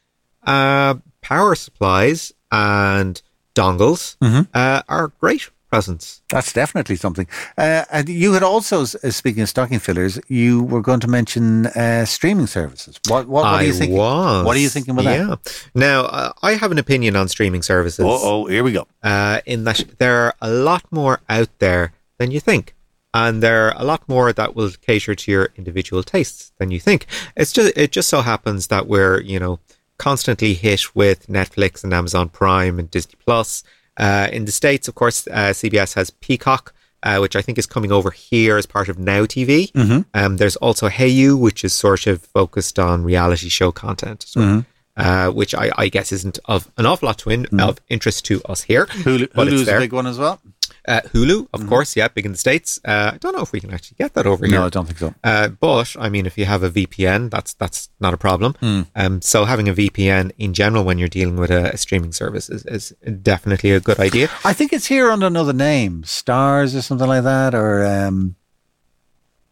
uh, 0.44 0.96
power 1.22 1.56
supplies 1.56 2.32
and 2.52 3.22
dongles 3.56 4.16
Mm-hmm. 4.22 4.42
uh, 4.54 4.82
are 4.88 5.10
great 5.20 5.50
presents. 5.70 6.22
That's 6.30 6.52
definitely 6.54 6.96
something. 6.96 7.28
Uh, 7.58 7.86
and 7.92 8.10
you 8.10 8.34
had 8.34 8.44
also, 8.44 8.82
uh, 8.82 8.86
speaking 9.12 9.44
of 9.44 9.50
stocking 9.50 9.80
fillers, 9.80 10.20
you 10.28 10.64
were 10.64 10.82
going 10.82 11.00
to 11.02 11.08
mention 11.08 11.68
uh, 11.68 12.06
streaming 12.06 12.48
services. 12.48 13.00
What, 13.08 13.28
what, 13.28 13.44
what 13.44 13.46
I 13.46 13.64
are 13.64 13.64
you 13.68 13.74
thinking? 13.74 13.98
was. 13.98 14.46
What 14.46 14.56
are 14.56 14.60
you 14.60 14.70
thinking 14.70 14.96
with 14.96 15.06
that? 15.06 15.20
yeah. 15.20 15.36
Now, 15.74 16.02
uh, 16.06 16.32
I 16.42 16.54
have 16.54 16.72
an 16.72 16.78
opinion 16.78 17.16
on 17.16 17.28
streaming 17.28 17.62
services. 17.62 18.04
Oh, 18.04 18.20
oh, 18.22 18.46
here 18.48 18.64
we 18.64 18.72
go. 18.72 18.88
uh, 19.04 19.42
in 19.46 19.64
that 19.66 19.84
there 20.00 20.16
are 20.26 20.36
a 20.42 20.50
lot 20.50 20.84
more 20.92 21.22
out 21.30 21.50
there 21.60 21.94
than 22.18 22.32
you 22.32 22.40
think. 22.40 22.76
And 23.12 23.42
there 23.42 23.68
are 23.68 23.74
a 23.76 23.84
lot 23.84 24.08
more 24.08 24.32
that 24.34 24.56
will 24.56 24.70
cater 24.70 25.16
to 25.16 25.32
your 25.32 25.50
individual 25.56 26.04
tastes 26.04 26.52
than 26.60 26.70
you 26.70 26.80
think. 26.80 27.08
It's 27.36 27.52
just 27.52 27.76
it 27.76 27.92
just 27.92 28.08
so 28.08 28.22
happens 28.22 28.68
that 28.68 28.86
we're 28.86 29.20
you 29.22 29.40
know 29.40 29.60
constantly 29.98 30.54
hit 30.54 30.96
with 30.96 31.26
Netflix 31.28 31.84
and 31.84 31.92
Amazon 31.92 32.30
Prime 32.30 32.78
and 32.78 32.90
Disney 32.92 33.16
Plus. 33.26 33.64
Uh, 34.00 34.28
in 34.32 34.46
the 34.46 34.52
states, 34.52 34.88
of 34.88 34.96
course, 34.96 35.28
uh, 35.28 35.52
CBS 35.54 35.94
has 35.96 36.10
Peacock, 36.10 36.74
uh, 37.04 37.18
which 37.20 37.36
I 37.36 37.42
think 37.42 37.58
is 37.58 37.66
coming 37.66 37.92
over 37.92 38.12
here 38.12 38.58
as 38.58 38.66
part 38.66 38.90
of 38.90 38.98
Now 38.98 39.24
TV. 39.26 39.72
Mm-hmm. 39.74 40.02
Um, 40.14 40.38
there's 40.38 40.56
also 40.58 40.88
hayu, 40.90 41.38
which 41.40 41.64
is 41.64 41.74
sort 41.74 42.08
of 42.08 42.22
focused 42.22 42.80
on 42.80 43.04
reality 43.04 43.50
show 43.50 43.72
content, 43.72 44.26
as 44.28 44.36
well, 44.36 44.46
Mm-hmm. 44.48 44.62
uh, 45.02 45.32
which 45.32 45.54
I, 45.56 45.72
I 45.78 45.88
guess 45.90 46.12
isn't 46.12 46.40
of 46.46 46.72
an 46.78 46.86
awful 46.86 47.08
lot 47.08 47.18
to 47.20 47.30
in, 47.30 47.46
of 47.60 47.80
interest 47.90 48.26
to 48.26 48.42
us 48.44 48.64
here. 48.64 48.86
Hulu, 48.88 49.28
Hulu's 49.52 49.68
a 49.68 49.80
big 49.80 49.94
one 49.94 50.08
as 50.08 50.18
well. 50.18 50.40
Uh, 50.88 51.02
Hulu, 51.14 51.48
of 51.54 51.68
course, 51.68 51.96
yeah, 51.96 52.08
big 52.08 52.26
in 52.26 52.32
the 52.32 52.38
States. 52.38 52.80
Uh, 52.84 53.12
I 53.14 53.18
don't 53.18 53.36
know 53.36 53.42
if 53.44 53.52
we 53.52 53.60
can 53.60 53.72
actually 53.74 53.96
get 54.00 54.14
that 54.14 54.26
over 54.26 54.48
No, 54.48 54.52
here. 54.52 54.62
I 54.62 54.70
don't 54.70 54.86
think 54.86 54.98
so. 55.00 55.14
Uh, 55.24 55.50
but 55.50 55.96
I 56.00 56.10
mean, 56.10 56.26
if 56.26 56.38
you 56.38 56.46
have 56.46 56.64
a 56.64 56.70
VPN, 56.70 57.30
that's 57.30 57.54
that's 57.54 57.90
not 58.00 58.14
a 58.14 58.18
problem. 58.18 58.56
Hmm. 58.60 58.82
Um, 58.96 59.22
so 59.22 59.46
having 59.46 59.68
a 59.70 59.74
VPN 59.74 60.32
in 60.38 60.54
general 60.54 60.84
when 60.84 60.98
you're 60.98 61.10
dealing 61.10 61.36
with 61.36 61.52
a, 61.52 61.74
a 61.74 61.78
streaming 61.78 62.12
service 62.14 62.50
is, 62.50 62.66
is 62.66 62.94
definitely 63.22 63.72
a 63.72 63.80
good 63.80 64.00
idea. 64.00 64.30
I 64.44 64.54
think 64.54 64.74
it's 64.74 64.88
here 64.88 65.12
under 65.12 65.28
another 65.28 65.54
name, 65.54 66.04
Stars 66.06 66.74
or 66.76 66.82
something 66.82 67.08
like 67.08 67.24
that, 67.24 67.54
or 67.54 67.86
um, 67.86 68.36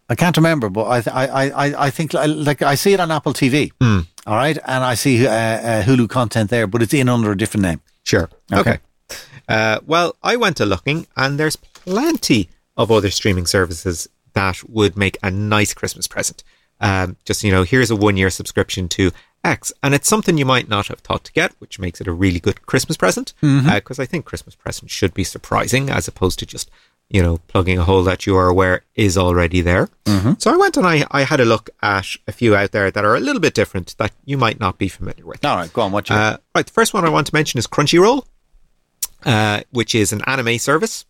I 0.10 0.16
can't 0.16 0.38
remember, 0.38 0.70
but 0.70 0.88
I, 0.88 1.02
th- 1.02 1.14
I, 1.16 1.50
I, 1.50 1.86
I- 1.88 1.90
think 1.90 2.14
like 2.14 2.62
I 2.62 2.76
see 2.76 2.94
it 2.94 3.00
on 3.00 3.12
Apple 3.12 3.34
TV. 3.34 3.72
Hmm. 3.82 4.00
All 4.26 4.36
right, 4.36 4.58
and 4.66 4.84
I 4.84 4.96
see 4.96 5.26
uh, 5.26 5.32
uh, 5.32 5.84
Hulu 5.84 6.10
content 6.10 6.50
there, 6.50 6.68
but 6.68 6.82
it's 6.82 6.94
in 6.94 7.10
under 7.10 7.32
a 7.32 7.38
different 7.38 7.64
name. 7.64 7.82
Sure. 8.04 8.30
Okay. 8.52 8.60
Okay. 8.62 8.80
Uh, 9.48 9.80
well, 9.86 10.16
I 10.22 10.36
went 10.36 10.60
a 10.60 10.66
looking, 10.66 11.08
and 11.16 11.40
there's 11.40 11.56
plenty 11.56 12.50
of 12.76 12.92
other 12.92 13.10
streaming 13.10 13.46
services 13.46 14.08
that 14.34 14.62
would 14.70 14.98
make 14.98 15.18
a 15.24 15.32
nice 15.32 15.74
Christmas 15.74 16.08
present. 16.08 16.44
Um, 16.80 17.18
just 17.26 17.44
you 17.44 17.52
know, 17.52 17.64
here's 17.64 17.90
a 17.90 17.96
one-year 17.96 18.30
subscription 18.30 18.88
to 18.90 19.12
X, 19.44 19.72
and 19.82 19.96
it's 19.96 20.08
something 20.08 20.38
you 20.38 20.46
might 20.46 20.68
not 20.70 20.88
have 20.88 21.00
thought 21.00 21.24
to 21.24 21.32
get, 21.34 21.54
which 21.60 21.80
makes 21.80 22.02
it 22.02 22.08
a 22.08 22.12
really 22.12 22.40
good 22.40 22.66
Christmas 22.66 22.98
present. 22.98 23.34
Because 23.42 24.00
I 24.00 24.06
think 24.06 24.26
Christmas 24.26 24.56
presents 24.56 24.94
should 24.94 25.14
be 25.14 25.24
surprising, 25.24 25.90
as 25.90 26.08
opposed 26.08 26.40
to 26.40 26.46
just 26.46 26.70
you 27.10 27.24
know 27.24 27.38
plugging 27.48 27.80
a 27.80 27.84
hole 27.86 28.04
that 28.04 28.28
you 28.28 28.36
are 28.36 28.48
aware 28.50 28.82
is 28.96 29.18
already 29.18 29.62
there. 29.62 29.90
So 30.40 30.54
I 30.54 30.58
went 30.58 30.78
and 30.78 30.86
I, 30.86 31.06
I 31.10 31.24
had 31.24 31.40
a 31.40 31.46
look 31.46 31.70
at 31.82 32.08
a 32.28 32.32
few 32.32 32.56
out 32.56 32.74
there 32.74 32.92
that 32.92 33.06
are 33.06 33.16
a 33.16 33.20
little 33.20 33.40
bit 33.42 33.54
different 33.54 33.96
that 33.98 34.12
you 34.26 34.38
might 34.38 34.60
not 34.60 34.78
be 34.78 34.88
familiar 34.90 35.26
with. 35.26 35.44
All 35.46 35.56
right, 35.56 35.72
go 35.72 35.82
on. 35.84 35.92
What 35.92 36.10
you? 36.10 36.16
Uh, 36.16 36.38
right, 36.54 36.66
the 36.66 36.72
first 36.74 36.94
one 36.94 37.06
I 37.06 37.10
want 37.10 37.28
to 37.28 37.34
mention 37.34 37.58
is 37.58 37.66
Crunchyroll, 37.66 38.26
uh, 39.28 39.62
which 39.72 39.94
is 39.94 40.12
an 40.12 40.22
anime 40.26 40.58
service. 40.58 41.06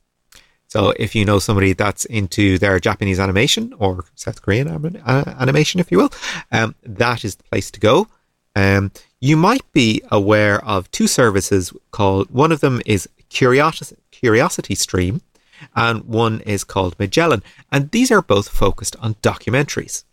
So 0.68 0.94
if 0.98 1.16
you 1.16 1.24
know 1.24 1.40
somebody 1.40 1.72
that's 1.74 2.04
into 2.06 2.58
their 2.58 2.78
Japanese 2.80 3.20
animation 3.20 3.74
or 3.80 4.04
South 4.16 4.42
Korean 4.42 4.68
anim- 4.68 5.02
uh, 5.06 5.36
animation, 5.40 5.80
if 5.80 5.92
you 5.92 6.00
will, 6.00 6.12
um, 6.52 6.76
that 6.84 7.24
is 7.24 7.36
the 7.36 7.44
place 7.44 7.72
to 7.72 7.80
go. 7.80 8.08
Um, 8.56 8.92
you 9.22 9.38
might 9.38 9.72
be 9.72 10.02
aware 10.12 10.64
of 10.66 10.92
two 10.92 11.08
services 11.08 11.72
called. 11.92 12.30
One 12.32 12.52
of 12.52 12.60
them 12.60 12.82
is 12.86 13.08
Curiosity 13.30 13.96
Curiosity 14.12 14.74
Stream, 14.76 15.22
and 15.76 16.04
one 16.06 16.42
is 16.42 16.64
called 16.64 16.98
Magellan, 17.00 17.44
and 17.72 17.92
these 17.92 18.12
are 18.12 18.22
both 18.22 18.50
focused 18.50 18.96
on 19.00 19.14
documentaries. 19.16 20.04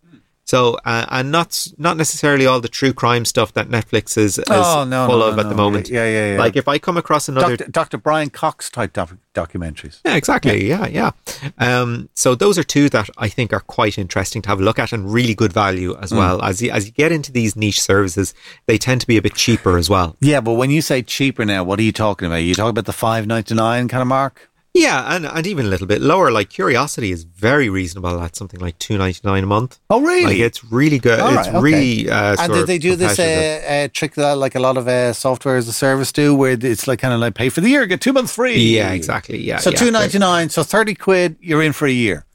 So, 0.46 0.78
uh, 0.84 1.06
and 1.08 1.32
not 1.32 1.66
not 1.78 1.96
necessarily 1.96 2.44
all 2.46 2.60
the 2.60 2.68
true 2.68 2.92
crime 2.92 3.24
stuff 3.24 3.54
that 3.54 3.68
Netflix 3.68 4.18
is, 4.18 4.36
is 4.38 4.44
Oh, 4.50 4.84
no, 4.84 5.06
full 5.06 5.20
no, 5.20 5.28
of 5.28 5.36
no, 5.36 5.42
at 5.42 5.48
the 5.48 5.54
moment. 5.54 5.88
Yeah, 5.88 6.04
yeah, 6.06 6.32
yeah. 6.34 6.38
Like 6.38 6.54
if 6.54 6.68
I 6.68 6.78
come 6.78 6.98
across 6.98 7.28
another, 7.30 7.56
Dr. 7.56 7.70
Dr. 7.70 7.96
Brian 7.98 8.28
Cox 8.28 8.68
type 8.68 8.92
doc- 8.92 9.16
documentaries. 9.34 10.00
yeah, 10.04 10.16
exactly, 10.16 10.68
yeah, 10.68 10.86
yeah. 10.86 11.12
Um, 11.58 12.08
so 12.14 12.34
those 12.34 12.58
are 12.58 12.62
two 12.62 12.88
that 12.90 13.08
I 13.16 13.28
think 13.28 13.52
are 13.54 13.60
quite 13.60 13.96
interesting 13.98 14.42
to 14.42 14.48
have 14.50 14.60
a 14.60 14.62
look 14.62 14.78
at 14.78 14.92
and 14.92 15.10
really 15.10 15.34
good 15.34 15.52
value 15.52 15.96
as 16.00 16.12
well. 16.12 16.42
As 16.42 16.60
you 16.60 16.70
as 16.70 16.86
you 16.86 16.92
get 16.92 17.10
into 17.10 17.32
these 17.32 17.56
niche 17.56 17.80
services, 17.80 18.34
they 18.66 18.76
tend 18.76 19.00
to 19.00 19.06
be 19.06 19.16
a 19.16 19.22
bit 19.22 19.34
cheaper 19.34 19.78
as 19.78 19.88
well. 19.88 20.14
Yeah, 20.20 20.40
but 20.42 20.52
when 20.54 20.70
you 20.70 20.82
say 20.82 21.00
cheaper 21.02 21.44
now, 21.46 21.64
what 21.64 21.78
are 21.78 21.82
you 21.82 21.92
talking 21.92 22.26
about? 22.26 22.36
Are 22.36 22.40
you 22.40 22.54
talking 22.54 22.70
about 22.70 22.84
the 22.86 22.92
five 22.92 23.26
ninety 23.26 23.54
nine 23.54 23.88
kind 23.88 24.02
of 24.02 24.08
mark? 24.08 24.50
Yeah, 24.74 25.14
and, 25.14 25.24
and 25.24 25.46
even 25.46 25.66
a 25.66 25.68
little 25.68 25.86
bit 25.86 26.00
lower. 26.00 26.32
Like 26.32 26.50
Curiosity 26.50 27.12
is 27.12 27.22
very 27.22 27.68
reasonable 27.68 28.20
at 28.20 28.34
something 28.34 28.58
like 28.58 28.76
two 28.80 28.98
ninety 28.98 29.20
nine 29.22 29.44
a 29.44 29.46
month. 29.46 29.78
Oh, 29.88 30.00
really? 30.00 30.24
Like 30.24 30.38
it's 30.38 30.64
really 30.64 30.98
good. 30.98 31.20
All 31.20 31.28
it's 31.28 31.46
right, 31.46 31.48
okay. 31.48 31.60
really 31.60 32.10
uh, 32.10 32.36
and 32.40 32.52
did 32.52 32.66
they 32.66 32.78
do 32.78 32.96
this 32.96 33.20
uh, 33.20 33.84
uh, 33.84 33.88
trick 33.92 34.14
that 34.14 34.36
like 34.36 34.56
a 34.56 34.60
lot 34.60 34.76
of 34.76 34.88
uh, 34.88 35.12
software 35.12 35.56
as 35.56 35.68
a 35.68 35.72
service 35.72 36.10
do, 36.10 36.34
where 36.34 36.58
it's 36.60 36.88
like 36.88 36.98
kind 36.98 37.14
of 37.14 37.20
like 37.20 37.34
pay 37.34 37.50
for 37.50 37.60
the 37.60 37.68
year, 37.68 37.86
get 37.86 38.00
two 38.00 38.12
months 38.12 38.34
free? 38.34 38.56
Yeah, 38.56 38.92
exactly. 38.92 39.38
Yeah. 39.38 39.58
So 39.58 39.70
yeah. 39.70 39.76
two 39.76 39.90
ninety 39.92 40.18
nine, 40.18 40.50
so 40.50 40.64
thirty 40.64 40.96
quid, 40.96 41.36
you're 41.40 41.62
in 41.62 41.72
for 41.72 41.86
a 41.86 41.92
year. 41.92 42.26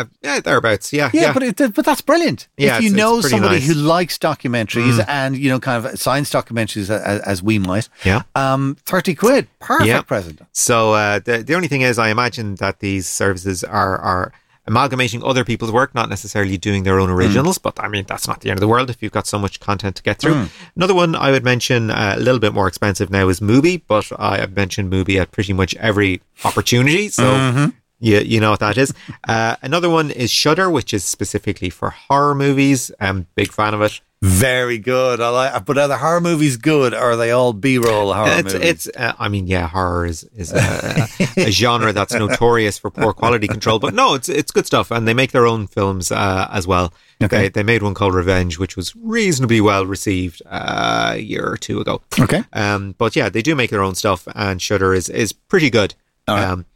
Uh, 0.00 0.04
yeah, 0.22 0.40
thereabouts. 0.40 0.92
Yeah, 0.92 1.10
Yeah, 1.12 1.22
yeah. 1.22 1.32
but 1.32 1.42
it, 1.42 1.74
but 1.74 1.84
that's 1.84 2.00
brilliant. 2.00 2.48
Yeah, 2.56 2.76
if 2.78 2.82
you 2.84 2.90
know 2.90 3.20
somebody 3.20 3.56
nice. 3.56 3.64
Mm. 3.64 3.74
who 3.74 3.74
likes 3.74 4.18
documentaries 4.18 5.04
and 5.08 5.36
you 5.36 5.48
know 5.50 5.60
kind 5.60 5.84
of 5.84 5.98
science 5.98 6.30
documentaries 6.30 6.90
as, 6.90 7.20
as 7.22 7.42
we 7.42 7.58
might, 7.58 7.88
Yeah. 8.04 8.22
um, 8.34 8.76
thirty 8.84 9.14
quid, 9.14 9.48
perfect 9.60 9.88
Yeah. 9.88 10.02
present. 10.02 10.40
So 10.52 10.94
uh, 10.94 11.18
the 11.18 11.38
the 11.42 11.54
only 11.54 11.68
thing 11.68 11.82
is, 11.82 11.98
I 11.98 12.08
imagine 12.10 12.56
that 12.56 12.80
these 12.80 13.06
services 13.08 13.62
are 13.64 13.96
are 13.98 14.32
amalgamating 14.66 15.24
other 15.24 15.42
people's 15.44 15.72
work, 15.72 15.94
not 15.94 16.08
necessarily 16.08 16.56
doing 16.56 16.84
their 16.84 17.00
own 17.00 17.10
originals. 17.10 17.58
But 17.58 17.80
I 17.80 17.88
mean, 17.88 18.04
that's 18.06 18.28
not 18.28 18.40
the 18.42 18.50
end 18.50 18.58
of 18.58 18.60
the 18.60 18.68
world 18.68 18.88
if 18.90 19.02
you've 19.02 19.10
got 19.10 19.26
so 19.26 19.38
much 19.38 19.58
content 19.58 19.96
to 19.96 20.02
get 20.02 20.18
through. 20.20 20.46
Another 20.76 20.94
one 20.94 21.16
I 21.16 21.30
would 21.32 21.42
mention, 21.44 21.90
uh, 21.90 22.14
a 22.16 22.20
little 22.20 22.38
bit 22.38 22.52
more 22.52 22.68
expensive 22.68 23.10
now, 23.10 23.28
is 23.28 23.40
Mubi, 23.40 23.82
but 23.88 24.06
I 24.18 24.36
have 24.38 24.54
mentioned 24.54 24.92
Mubi 24.92 25.20
at 25.20 25.32
pretty 25.32 25.52
much 25.54 25.74
every 25.76 26.20
opportunity. 26.44 27.08
So. 27.08 27.72
You, 28.00 28.18
you 28.20 28.40
know 28.40 28.50
what 28.50 28.60
that 28.60 28.78
is. 28.78 28.92
Uh, 29.28 29.56
another 29.62 29.90
one 29.90 30.10
is 30.10 30.30
Shudder, 30.30 30.70
which 30.70 30.92
is 30.94 31.04
specifically 31.04 31.70
for 31.70 31.90
horror 31.90 32.34
movies. 32.34 32.90
I'm 32.98 33.26
big 33.34 33.52
fan 33.52 33.74
of 33.74 33.82
it. 33.82 34.00
Very 34.22 34.76
good. 34.76 35.18
I 35.18 35.30
like. 35.30 35.64
But 35.64 35.78
are 35.78 35.88
the 35.88 35.96
horror 35.96 36.20
movies 36.20 36.58
good, 36.58 36.92
or 36.92 37.12
are 37.12 37.16
they 37.16 37.30
all 37.30 37.54
B-roll 37.54 38.12
horror 38.12 38.28
it's 38.38 38.52
movies? 38.52 38.68
it's 38.68 38.88
uh, 38.94 39.14
I 39.18 39.28
mean 39.28 39.46
yeah 39.46 39.66
horror 39.66 40.04
is 40.04 40.24
is 40.36 40.52
a, 40.52 41.08
a 41.38 41.50
genre 41.50 41.94
that's 41.94 42.12
notorious 42.12 42.76
for 42.78 42.90
poor 42.90 43.14
quality 43.14 43.48
control 43.48 43.78
but 43.78 43.94
no 43.94 44.12
it's 44.12 44.28
it's 44.28 44.52
good 44.52 44.66
stuff 44.66 44.90
and 44.90 45.08
they 45.08 45.14
make 45.14 45.32
their 45.32 45.46
own 45.46 45.66
films 45.66 46.12
uh, 46.12 46.48
as 46.52 46.66
well 46.66 46.92
Okay. 47.22 47.44
they, 47.44 47.48
they 47.48 47.62
made 47.62 47.82
one 47.82 47.94
called 47.94 48.14
Revenge 48.14 48.58
which 48.58 48.76
was 48.76 48.94
reasonably 48.96 49.62
well 49.62 49.86
received 49.86 50.42
uh, 50.44 51.12
a 51.14 51.18
year 51.18 51.46
or 51.50 51.56
two 51.56 51.80
ago 51.80 52.02
okay. 52.18 52.44
um, 52.52 52.94
but 52.98 53.16
yeah 53.16 53.30
they 53.30 53.40
do 53.40 53.54
make 53.54 53.70
their 53.70 53.82
own 53.82 53.94
stuff 53.94 54.28
and 54.34 54.60
Shudder 54.60 54.92
is 54.92 55.08
is 55.08 55.32
pretty 55.32 55.70
good 55.70 55.94
right. 56.28 56.44
um, 56.44 56.66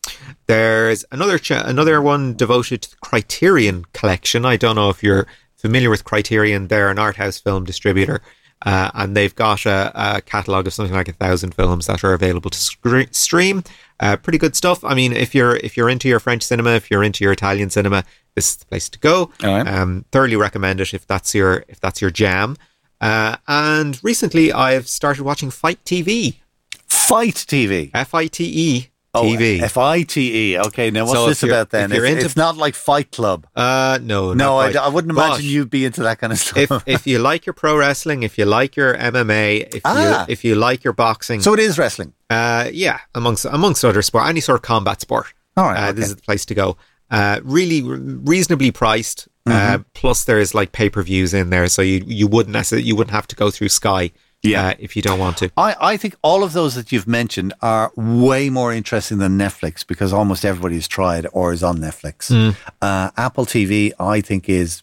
there's 0.46 1.04
another 1.10 1.38
ch- 1.38 1.52
another 1.52 2.00
one 2.02 2.34
devoted 2.34 2.82
to 2.82 2.90
the 2.90 2.96
Criterion 2.96 3.84
collection 3.92 4.44
I 4.44 4.56
don't 4.56 4.76
know 4.76 4.90
if 4.90 5.02
you're 5.02 5.26
familiar 5.56 5.90
with 5.90 6.04
Criterion 6.04 6.68
they're 6.68 6.90
an 6.90 6.98
art 6.98 7.16
house 7.16 7.38
film 7.38 7.64
distributor 7.64 8.20
uh, 8.64 8.90
and 8.94 9.16
they've 9.16 9.34
got 9.34 9.66
a, 9.66 9.92
a 9.94 10.20
catalogue 10.22 10.66
of 10.66 10.72
something 10.72 10.94
like 10.94 11.08
a 11.08 11.12
thousand 11.12 11.54
films 11.54 11.86
that 11.86 12.02
are 12.02 12.14
available 12.14 12.50
to 12.50 12.58
scre- 12.58 13.10
stream. 13.10 13.62
Uh, 14.00 14.16
pretty 14.16 14.38
good 14.38 14.56
stuff. 14.56 14.82
I 14.84 14.94
mean, 14.94 15.12
if 15.12 15.34
you're 15.34 15.56
if 15.56 15.76
you're 15.76 15.90
into 15.90 16.08
your 16.08 16.20
French 16.20 16.42
cinema, 16.42 16.70
if 16.70 16.90
you're 16.90 17.04
into 17.04 17.24
your 17.24 17.32
Italian 17.32 17.70
cinema, 17.70 18.04
this 18.34 18.50
is 18.50 18.56
the 18.56 18.66
place 18.66 18.88
to 18.88 18.98
go. 18.98 19.30
Right. 19.42 19.66
Um, 19.66 20.04
thoroughly 20.10 20.36
recommend 20.36 20.80
it 20.80 20.94
if 20.94 21.06
that's 21.06 21.34
your 21.34 21.64
if 21.68 21.78
that's 21.80 22.00
your 22.00 22.10
jam. 22.10 22.56
Uh, 23.00 23.36
and 23.46 24.02
recently, 24.02 24.52
I've 24.52 24.88
started 24.88 25.24
watching 25.24 25.50
FITE 25.50 25.84
TV, 25.84 26.36
FITE 26.86 27.34
TV. 27.34 27.90
F 27.92 28.14
I 28.14 28.26
T 28.28 28.44
E 28.44 28.88
TV. 29.22 29.60
F 29.60 29.76
I 29.78 30.02
T 30.02 30.52
E. 30.54 30.58
Okay, 30.58 30.90
now 30.90 31.02
what's 31.04 31.12
So 31.14 31.22
if 31.24 31.28
this 31.30 31.42
you're- 31.42 31.54
about 31.54 31.70
then? 31.70 31.90
if 31.92 31.96
you're 31.96 32.04
It's, 32.06 32.12
into- 32.14 32.26
it's 32.26 32.36
not 32.36 32.56
like 32.56 32.74
Fight 32.74 33.10
Club. 33.12 33.46
uh, 33.54 33.98
no, 34.02 34.34
No, 34.34 34.58
I, 34.58 34.88
wouldn't 34.88 35.14
But- 35.14 35.26
imagine 35.26 35.46
you'd 35.46 35.70
be 35.70 35.84
into 35.84 36.02
that 36.02 36.18
kind 36.20 36.32
of 36.32 36.38
stuff. 36.38 36.82
if 36.86 37.06
you 37.06 37.18
like 37.18 37.46
your 37.46 37.52
pro 37.54 37.76
wrestling, 37.76 38.22
if 38.22 38.36
you 38.38 38.44
like 38.44 38.76
your 38.76 38.94
MMA, 38.96 39.68
if 39.74 39.82
Ah. 39.84 40.24
you 40.26 40.32
if 40.32 40.44
you 40.44 40.54
like 40.54 40.84
your 40.84 40.92
boxing, 40.92 41.40
so 41.40 41.54
it 41.54 41.60
is 41.60 41.78
wrestling. 41.78 42.12
Uh, 42.30 42.68
yeah, 42.72 42.98
amongst 43.14 43.44
amongst 43.44 43.84
other 43.84 44.02
sport, 44.02 44.26
any 44.26 44.40
sort 44.40 44.56
of 44.58 44.62
combat 44.62 45.00
sport. 45.00 45.26
All 45.56 45.64
right, 45.66 45.78
uh, 45.78 45.84
okay. 45.90 45.92
this 45.92 46.06
is 46.08 46.16
the 46.16 46.22
place 46.22 46.44
to 46.46 46.54
go. 46.54 46.76
Uh, 47.10 47.38
really 47.44 47.82
re- 47.82 47.98
reasonably 48.24 48.70
priced. 48.70 49.28
Uh, 49.46 49.50
Mm-hmm. 49.50 49.82
plus, 49.92 50.24
there's 50.24 50.54
like 50.54 50.72
pay 50.72 50.88
per 50.88 51.02
views 51.02 51.34
in 51.34 51.50
there, 51.50 51.68
so 51.68 51.82
you 51.82 52.02
you 52.06 52.26
wouldn't 52.26 52.52
necessarily 52.54 52.88
you 52.88 52.96
wouldn't 52.96 53.12
have 53.14 53.26
to 53.28 53.36
go 53.36 53.50
through 53.50 53.68
Sky. 53.68 54.10
Yeah. 54.44 54.68
uh, 54.68 54.74
if 54.78 54.94
you 54.96 55.02
don't 55.02 55.18
want 55.18 55.36
to. 55.38 55.50
I, 55.56 55.74
I 55.80 55.96
think 55.96 56.14
all 56.22 56.42
of 56.44 56.52
those 56.52 56.74
that 56.74 56.92
you've 56.92 57.06
mentioned 57.08 57.54
are 57.62 57.90
way 57.96 58.50
more 58.50 58.72
interesting 58.72 59.18
than 59.18 59.38
Netflix 59.38 59.86
because 59.86 60.12
almost 60.12 60.44
everybody's 60.44 60.86
tried 60.86 61.26
or 61.32 61.52
is 61.52 61.62
on 61.62 61.78
Netflix. 61.78 62.30
Mm. 62.30 62.56
Uh, 62.82 63.10
Apple 63.16 63.46
TV, 63.46 63.92
I 63.98 64.20
think, 64.20 64.48
is 64.48 64.82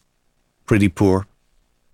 pretty 0.65 0.89
poor. 0.89 1.28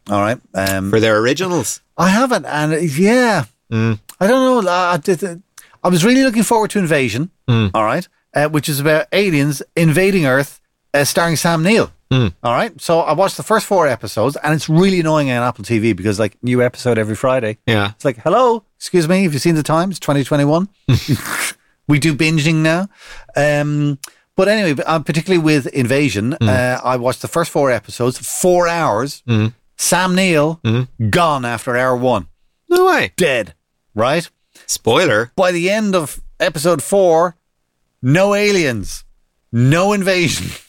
All 0.10 0.22
right. 0.22 0.40
Um, 0.54 0.90
For 0.90 1.00
their 1.00 1.18
originals, 1.20 1.82
I 1.98 2.10
haven't, 2.10 2.46
and 2.46 2.72
yeah, 2.98 3.46
Mm. 3.70 4.00
I 4.22 4.28
don't 4.28 4.64
know. 4.66 4.72
I, 4.72 4.94
I 4.94 4.98
did- 4.98 5.44
I 5.84 5.90
was 5.90 6.06
really 6.06 6.24
looking 6.24 6.44
forward 6.44 6.70
to 6.72 6.80
Invasion. 6.80 7.32
Mm. 7.50 7.72
All 7.74 7.84
right, 7.84 8.08
uh, 8.34 8.48
which 8.50 8.70
is 8.70 8.80
about 8.80 9.08
aliens 9.12 9.62
invading 9.76 10.26
Earth, 10.26 10.60
uh, 10.94 11.04
starring 11.04 11.36
Sam 11.36 11.64
Neill. 11.64 11.92
All 12.10 12.32
right. 12.44 12.80
So 12.80 13.00
I 13.02 13.12
watched 13.14 13.36
the 13.38 13.44
first 13.44 13.66
four 13.66 13.86
episodes, 13.88 14.38
and 14.38 14.54
it's 14.54 14.70
really 14.70 15.02
annoying 15.02 15.30
on 15.30 15.44
Apple 15.44 15.66
TV 15.66 15.94
because 15.96 16.20
like 16.20 16.38
new 16.42 16.62
episode 16.64 16.98
every 16.98 17.16
Friday. 17.16 17.58
Yeah. 17.68 17.92
It's 17.92 18.06
like, 18.06 18.18
hello, 18.20 18.64
excuse 18.78 19.08
me, 19.10 19.24
have 19.24 19.34
you 19.34 19.40
seen 19.40 19.56
the 19.56 19.64
time? 19.64 19.90
It's 19.92 20.00
2021. 20.00 20.70
we 21.88 22.00
do 22.00 22.14
binging 22.16 22.56
now. 22.56 22.88
Um, 23.36 24.00
but 24.38 24.48
anyway, 24.48 24.82
uh, 24.86 25.00
particularly 25.00 25.44
with 25.44 25.68
Invasion, 25.68 26.34
uh, 26.36 26.80
I 26.84 26.96
watched 26.96 27.22
the 27.22 27.28
first 27.28 27.52
four 27.52 27.72
episodes, 27.72 28.18
four 28.20 28.68
hours. 28.70 29.22
Sam 29.78 30.16
Neill 30.16 30.62
gone 31.10 31.44
after 31.44 31.76
hour 31.76 31.96
one, 31.98 32.28
No 32.70 32.86
way. 32.86 33.12
dead. 33.18 33.54
Right. 33.94 34.30
Spoiler. 34.66 35.32
By 35.36 35.52
the 35.52 35.70
end 35.70 35.94
of 35.96 36.22
episode 36.40 36.82
four, 36.82 37.36
no 38.02 38.34
aliens, 38.34 39.04
no 39.52 39.92
invasion. 39.94 40.48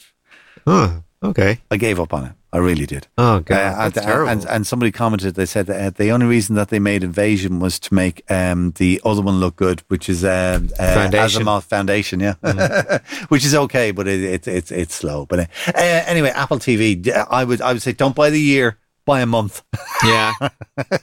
Oh, 0.69 1.03
okay. 1.23 1.59
I 1.71 1.77
gave 1.77 1.99
up 1.99 2.13
on 2.13 2.25
it. 2.25 2.31
I 2.51 2.57
really 2.57 2.85
did. 2.85 3.07
Oh, 3.17 3.39
God. 3.39 3.55
Uh, 3.55 3.89
that's 3.89 3.97
and, 3.97 4.05
terrible. 4.05 4.29
and, 4.29 4.45
and 4.45 4.67
somebody 4.67 4.91
commented, 4.91 5.35
they 5.35 5.45
said 5.45 5.67
that 5.67 5.81
uh, 5.81 5.89
the 5.91 6.11
only 6.11 6.25
reason 6.25 6.55
that 6.55 6.69
they 6.69 6.79
made 6.79 7.03
Invasion 7.03 7.59
was 7.59 7.79
to 7.79 7.93
make 7.93 8.23
um, 8.31 8.71
the 8.77 9.01
other 9.05 9.21
one 9.21 9.39
look 9.39 9.55
good, 9.55 9.81
which 9.87 10.09
is 10.09 10.23
um, 10.23 10.69
uh, 10.79 10.93
Foundation. 10.93 11.43
Asimov 11.43 11.63
Foundation, 11.63 12.19
yeah, 12.19 12.99
which 13.29 13.45
is 13.45 13.53
okay, 13.53 13.91
but 13.91 14.07
it, 14.07 14.23
it, 14.23 14.47
it's 14.47 14.71
it's 14.71 14.95
slow. 14.95 15.27
But 15.27 15.39
uh, 15.39 15.45
uh, 15.67 16.03
anyway, 16.07 16.29
Apple 16.29 16.57
TV, 16.57 17.07
uh, 17.07 17.25
I 17.29 17.43
would 17.43 17.61
I 17.61 17.73
would 17.73 17.83
say 17.83 17.91
don't 17.91 18.15
buy 18.15 18.31
the 18.31 18.41
year, 18.41 18.77
buy 19.05 19.21
a 19.21 19.25
month. 19.25 19.63
yeah. 20.05 20.33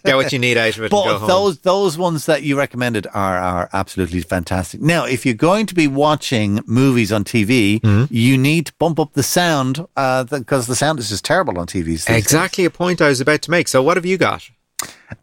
Get 0.05 0.17
what 0.17 0.33
you 0.33 0.39
need 0.39 0.57
out 0.57 0.77
of 0.77 0.85
it 0.85 0.91
But 0.91 1.27
those 1.27 1.59
those 1.61 1.99
ones 1.99 2.27
that 2.27 2.43
you 2.43 2.57
recommended 2.59 3.07
are 3.15 3.37
are 3.39 3.69
absolutely 3.73 4.21
fantastic. 4.21 4.81
Now, 4.81 5.05
if 5.05 5.25
you're 5.27 5.35
going 5.35 5.67
to 5.67 5.75
be 5.75 5.87
watching 5.89 6.61
movies 6.67 7.13
on 7.13 7.25
TV, 7.25 7.81
Mm-hmm. 7.81 8.05
you 8.15 8.39
need 8.39 8.67
to 8.67 8.73
bump 8.79 8.99
up 9.01 9.13
the 9.15 9.23
sound 9.23 9.77
because 9.95 10.67
the 10.67 10.77
sound 10.77 10.99
is 10.99 11.09
just 11.09 11.25
terrible 11.25 11.59
on 11.59 11.67
TVs. 11.67 11.85
these 11.85 12.05
days. 12.05 12.17
exactly 12.17 12.65
a 12.65 12.71
point 12.71 13.01
I 13.01 13.09
was 13.09 13.21
about 13.21 13.43
to 13.43 13.51
make. 13.51 13.69
So, 13.69 13.83
what 13.83 13.97
have 13.97 14.07
you 14.07 14.17
got? 14.19 14.49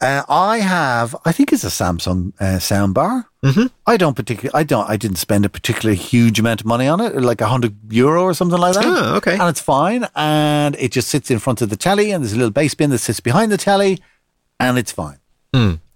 Uh, 0.01 0.23
I 0.29 0.59
have, 0.59 1.15
I 1.25 1.31
think 1.31 1.51
it's 1.53 1.63
a 1.63 1.67
Samsung 1.67 2.33
uh, 2.39 2.57
soundbar. 2.59 3.25
Mm-hmm. 3.43 3.65
I 3.85 3.97
don't 3.97 4.15
particularly, 4.15 4.57
I 4.57 4.63
don't, 4.63 4.89
I 4.89 4.95
didn't 4.95 5.17
spend 5.17 5.43
a 5.45 5.49
particularly 5.49 5.97
huge 5.97 6.39
amount 6.39 6.61
of 6.61 6.65
money 6.65 6.87
on 6.87 7.01
it, 7.01 7.13
like 7.15 7.41
a 7.41 7.47
hundred 7.47 7.75
euro 7.91 8.23
or 8.23 8.33
something 8.33 8.57
like 8.57 8.75
that. 8.75 8.85
Oh, 8.85 9.15
okay. 9.17 9.33
And 9.33 9.49
it's 9.49 9.59
fine, 9.59 10.07
and 10.15 10.75
it 10.79 10.93
just 10.93 11.09
sits 11.09 11.29
in 11.29 11.39
front 11.39 11.61
of 11.61 11.69
the 11.69 11.75
telly, 11.75 12.11
and 12.11 12.23
there's 12.23 12.33
a 12.33 12.37
little 12.37 12.51
bass 12.51 12.73
bin 12.73 12.89
that 12.91 12.99
sits 12.99 13.19
behind 13.19 13.51
the 13.51 13.57
telly, 13.57 13.99
and 14.59 14.77
it's 14.77 14.93
fine. 14.93 15.19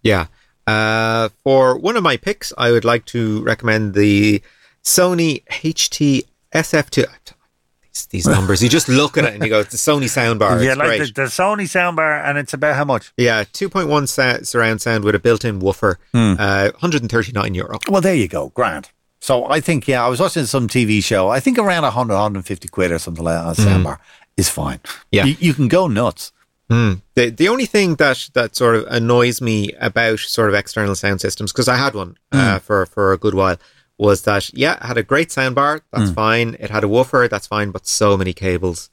Yeah. 0.03 0.27
Uh, 0.67 1.29
for 1.43 1.77
one 1.77 1.95
of 1.95 2.03
my 2.03 2.17
picks, 2.17 2.51
I 2.57 2.71
would 2.71 2.83
like 2.85 3.05
to 3.05 3.41
recommend 3.43 3.93
the 3.93 4.41
Sony 4.83 5.45
HT 5.45 6.23
SF2. 6.53 7.05
These, 8.05 8.27
numbers, 8.27 8.61
you 8.61 8.69
just 8.69 8.87
look 8.87 9.17
at 9.17 9.25
it 9.25 9.33
and 9.33 9.43
you 9.43 9.49
go, 9.49 9.59
it's 9.61 9.71
the 9.71 9.77
Sony 9.91 10.05
soundbar. 10.05 10.57
It's 10.57 10.77
great. 10.87 11.15
the 11.15 11.21
Sony 11.23 11.63
soundbar, 11.63 12.23
and 12.23 12.37
it's 12.37 12.53
about 12.53 12.75
how 12.75 12.85
much? 12.85 13.11
yeah, 13.17 13.43
2.1 13.43 14.07
sa- 14.07 14.43
surround 14.43 14.81
sound 14.81 15.03
with 15.03 15.15
a 15.15 15.19
built 15.19 15.43
in 15.43 15.59
woofer, 15.59 15.97
uh, 16.13 16.69
139 16.71 17.53
euro. 17.55 17.79
Well, 17.89 18.01
there 18.01 18.15
you 18.15 18.27
go, 18.27 18.49
grand. 18.49 18.89
So 19.19 19.45
I 19.49 19.59
think, 19.61 19.87
yeah, 19.87 20.05
I 20.05 20.09
was 20.09 20.19
watching 20.19 20.45
some 20.45 20.67
TV 20.67 21.03
show. 21.03 21.29
I 21.29 21.39
think 21.39 21.57
around 21.57 21.83
100, 21.83 22.13
150 22.13 22.67
quid 22.67 22.91
or 22.91 22.99
something 22.99 23.23
like 23.25 23.35
that. 23.35 23.45
on 23.45 23.51
a 23.51 23.55
Soundbar 23.55 23.97
is 24.37 24.47
fine. 24.49 24.79
Yeah. 25.11 25.25
you, 25.25 25.35
you 25.39 25.53
can 25.53 25.67
go 25.67 25.87
nuts. 25.87 26.31
The 26.69 27.01
the 27.15 27.47
only 27.47 27.65
thing 27.65 27.95
that 27.95 28.29
that 28.33 28.55
sort 28.57 28.75
of 28.75 28.85
annoys 28.89 29.41
me 29.41 29.71
about 29.79 30.19
sort 30.19 30.49
of 30.49 30.55
external 30.55 30.95
sound 30.95 31.21
systems 31.21 31.53
because 31.53 31.69
I 31.69 31.77
had 31.77 31.93
one 31.95 32.17
uh, 32.33 32.59
for 32.59 32.85
for 32.85 33.13
a 33.13 33.17
good 33.17 33.33
while 33.33 33.57
was 33.97 34.21
that 34.23 34.53
yeah 34.53 34.75
it 34.75 34.83
had 34.83 34.97
a 34.97 35.03
great 35.03 35.29
soundbar. 35.29 35.81
That's 35.91 36.09
hmm. 36.09 36.15
fine. 36.15 36.57
It 36.59 36.69
had 36.69 36.83
a 36.83 36.87
woofer. 36.87 37.27
That's 37.29 37.47
fine. 37.47 37.71
But 37.71 37.87
so 37.87 38.17
many 38.17 38.33
cables. 38.33 38.89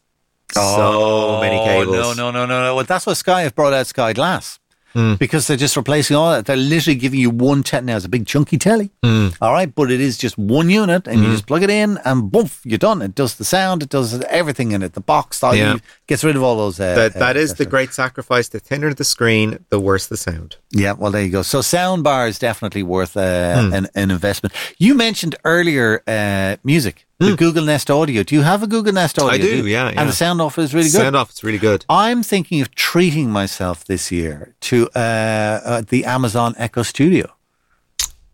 So 0.52 1.40
many 1.40 1.58
cables 1.64 1.96
Oh, 1.96 2.12
No, 2.12 2.12
no, 2.12 2.30
no, 2.30 2.46
no, 2.46 2.60
no. 2.64 2.76
Well, 2.76 2.84
that's 2.84 3.06
why 3.06 3.14
Sky 3.14 3.42
have 3.42 3.54
brought 3.54 3.72
out 3.72 3.86
Sky 3.86 4.12
Glass. 4.12 4.60
Because 4.94 5.46
they're 5.46 5.56
just 5.56 5.76
replacing 5.76 6.16
all 6.16 6.30
that. 6.30 6.46
They're 6.46 6.56
literally 6.56 6.94
giving 6.98 7.18
you 7.20 7.30
one 7.30 7.62
tel 7.62 7.82
now. 7.82 7.96
It's 7.96 8.04
a 8.04 8.08
big 8.08 8.26
chunky 8.26 8.58
telly. 8.58 8.90
All 9.02 9.52
right. 9.52 9.74
But 9.74 9.90
it 9.90 10.00
is 10.00 10.16
just 10.16 10.38
one 10.38 10.70
unit 10.70 11.06
and 11.08 11.22
you 11.22 11.30
just 11.32 11.46
plug 11.46 11.62
it 11.62 11.70
in 11.70 11.98
and 12.04 12.30
boom, 12.30 12.48
you're 12.64 12.78
done. 12.78 13.02
It 13.02 13.14
does 13.14 13.34
the 13.36 13.44
sound. 13.44 13.82
It 13.82 13.88
does 13.88 14.20
everything 14.22 14.72
in 14.72 14.82
it. 14.82 14.92
The 14.92 15.00
box 15.00 15.38
style 15.38 15.54
Yeah. 15.56 15.76
gets 16.06 16.22
rid 16.24 16.36
of 16.36 16.42
all 16.42 16.56
those. 16.56 16.78
Uh, 16.78 16.94
that 16.94 17.14
that 17.14 17.36
uh, 17.36 17.40
is 17.40 17.54
the 17.54 17.66
great 17.66 17.92
sacrifice 17.92 18.48
the 18.48 18.60
thinner 18.60 18.94
the 18.94 19.04
screen 19.04 19.58
the 19.70 19.80
worse 19.80 20.06
the 20.06 20.16
sound 20.16 20.56
Yeah, 20.70 20.92
well, 20.92 21.10
there 21.10 21.22
you 21.22 21.30
go. 21.30 21.42
So 21.42 21.60
sound 21.62 22.04
bar 22.04 22.28
is 22.28 22.38
definitely 22.38 22.82
worth 22.82 23.16
uh, 23.16 23.60
Hmm. 23.60 23.72
an, 23.74 23.88
an 23.94 24.10
investment. 24.10 24.54
You 24.78 24.94
mentioned 24.94 25.34
earlier 25.44 26.02
uh, 26.06 26.56
music, 26.64 27.06
the 27.18 27.36
Google 27.36 27.64
Nest 27.64 27.90
Audio. 27.90 28.22
Do 28.22 28.34
you 28.34 28.42
have 28.42 28.62
a 28.62 28.66
Google 28.66 28.92
Nest 28.92 29.18
Audio? 29.18 29.38
Hmm. 29.46 29.62
do, 29.62 29.66
yeah, 29.66 29.90
yeah. 29.90 30.00
And 30.00 30.08
the 30.08 30.12
sound 30.12 30.40
off 30.40 30.58
is 30.58 30.74
really 30.74 30.90
good. 30.90 31.00
sound 31.00 31.16
off 31.16 31.30
it's 31.30 31.42
really 31.44 31.58
good 31.58 31.84
I'm 31.88 32.22
thinking 32.22 32.60
of 32.60 32.74
treating 32.74 33.30
myself 33.30 33.84
this 33.84 34.10
year 34.12 34.54
to 34.68 34.88
uh, 34.94 34.98
uh, 34.98 35.82
the 35.88 36.04
Amazon 36.04 36.54
Echo 36.58 36.82
Studio 36.82 37.26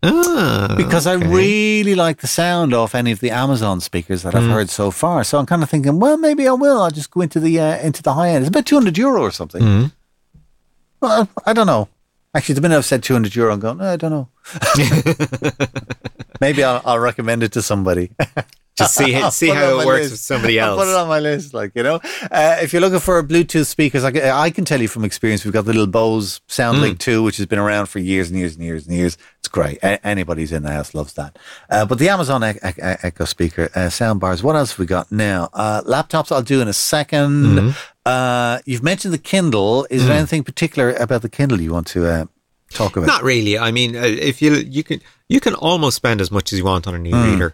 ah, 0.03 0.73
because 0.75 1.05
I 1.05 1.13
really 1.13 1.93
like 1.95 2.17
the 2.21 2.27
sound 2.27 2.73
of 2.73 2.95
any 2.95 3.11
of 3.11 3.19
the 3.19 3.29
Amazon 3.29 3.81
speakers 3.81 4.23
that 4.23 4.33
I've 4.35 4.43
Hmm. 4.43 4.49
heard 4.51 4.69
so 4.69 4.89
far. 4.91 5.23
So 5.23 5.37
I'm 5.37 5.45
kind 5.45 5.61
of 5.63 5.69
thinking, 5.69 5.99
well, 5.99 6.17
maybe 6.17 6.47
I 6.47 6.53
will. 6.53 6.81
I'll 6.81 6.89
just 6.91 7.11
go 7.11 7.21
into 7.21 7.39
the 7.39 7.59
uh, 7.59 7.77
into 7.87 8.01
the 8.01 8.13
high 8.13 8.29
end. 8.29 8.43
It's 8.43 8.49
about 8.49 8.65
200 8.65 8.97
euro 8.97 9.21
or 9.21 9.31
something. 9.31 9.61
Hmm. 9.61 9.85
Well, 11.01 11.27
I 11.45 11.53
don't 11.53 11.67
know. 11.67 11.87
Actually, 12.33 12.55
the 12.55 12.61
minute 12.61 12.77
I've 12.77 12.85
said 12.85 13.03
200 13.03 13.35
euro, 13.35 13.53
I'm 13.53 13.59
going, 13.59 13.81
"Eh, 13.81 13.93
I 13.93 13.95
don't 13.97 14.11
know. 14.11 14.27
maybe 16.41 16.63
I'll, 16.63 16.81
I'll 16.85 16.99
recommend 16.99 17.43
it 17.43 17.51
to 17.53 17.61
somebody. 17.61 18.11
just 18.77 18.95
see 18.95 19.15
I'll 19.23 19.31
see 19.31 19.49
how 19.49 19.75
on 19.77 19.81
it 19.83 19.85
works 19.85 20.01
list. 20.01 20.11
with 20.11 20.19
somebody 20.21 20.57
else. 20.59 20.79
I'll 20.79 20.85
put 20.85 20.91
it 20.91 20.95
on 20.97 21.07
my 21.07 21.19
list, 21.19 21.53
like 21.53 21.71
you 21.75 21.83
know. 21.83 21.99
Uh, 22.31 22.57
if 22.61 22.71
you're 22.73 22.81
looking 22.81 22.99
for 22.99 23.21
Bluetooth 23.23 23.65
speakers, 23.65 24.03
I 24.03 24.11
can, 24.11 24.21
I 24.23 24.49
can 24.49 24.65
tell 24.65 24.81
you 24.81 24.87
from 24.87 25.03
experience, 25.05 25.43
we've 25.43 25.53
got 25.53 25.65
the 25.65 25.73
little 25.73 25.87
Bose 25.87 26.39
SoundLink 26.47 26.97
2, 26.99 27.21
which 27.23 27.37
has 27.37 27.45
been 27.45 27.59
around 27.59 27.87
for 27.87 27.99
years 27.99 28.29
and 28.29 28.39
years 28.39 28.55
and 28.55 28.63
years 28.63 28.87
and 28.87 28.95
years. 28.95 29.17
It's 29.39 29.47
great. 29.49 29.77
A- 29.83 30.05
anybody's 30.07 30.51
in 30.51 30.63
the 30.63 30.71
house 30.71 30.93
loves 30.93 31.13
that. 31.13 31.37
Uh, 31.69 31.85
but 31.85 31.99
the 31.99 32.09
Amazon 32.09 32.43
e- 32.43 32.57
e- 32.65 32.73
Echo 32.77 33.25
speaker, 33.25 33.69
uh, 33.75 33.89
sound 33.89 34.19
bars. 34.19 34.41
What 34.41 34.55
else 34.55 34.71
have 34.71 34.79
we 34.79 34.85
got 34.85 35.11
now? 35.11 35.49
Uh, 35.53 35.81
laptops, 35.85 36.31
I'll 36.31 36.41
do 36.41 36.61
in 36.61 36.67
a 36.67 36.71
2nd 36.71 37.75
Uh, 38.05 38.59
you've 38.65 38.83
mentioned 38.83 39.13
the 39.13 39.17
Kindle. 39.19 39.85
Is 39.89 40.05
there 40.07 40.15
anything 40.17 40.43
particular 40.43 40.93
about 40.93 41.21
the 41.21 41.29
Kindle 41.29 41.61
you 41.61 41.71
want 41.71 41.87
to 41.87 42.07
uh, 42.07 42.25
talk 42.71 42.95
about? 42.97 43.05
Not 43.07 43.23
really. 43.23 43.57
I 43.59 43.71
mean, 43.71 43.93
if 43.95 44.41
you 44.41 44.53
you 44.55 44.83
can 44.83 45.01
you 45.29 45.39
can 45.39 45.53
almost 45.53 45.97
spend 45.97 46.19
as 46.21 46.31
much 46.31 46.51
as 46.51 46.57
you 46.59 46.65
want 46.65 46.87
on 46.87 46.95
an 46.95 47.05
e-reader. 47.05 47.53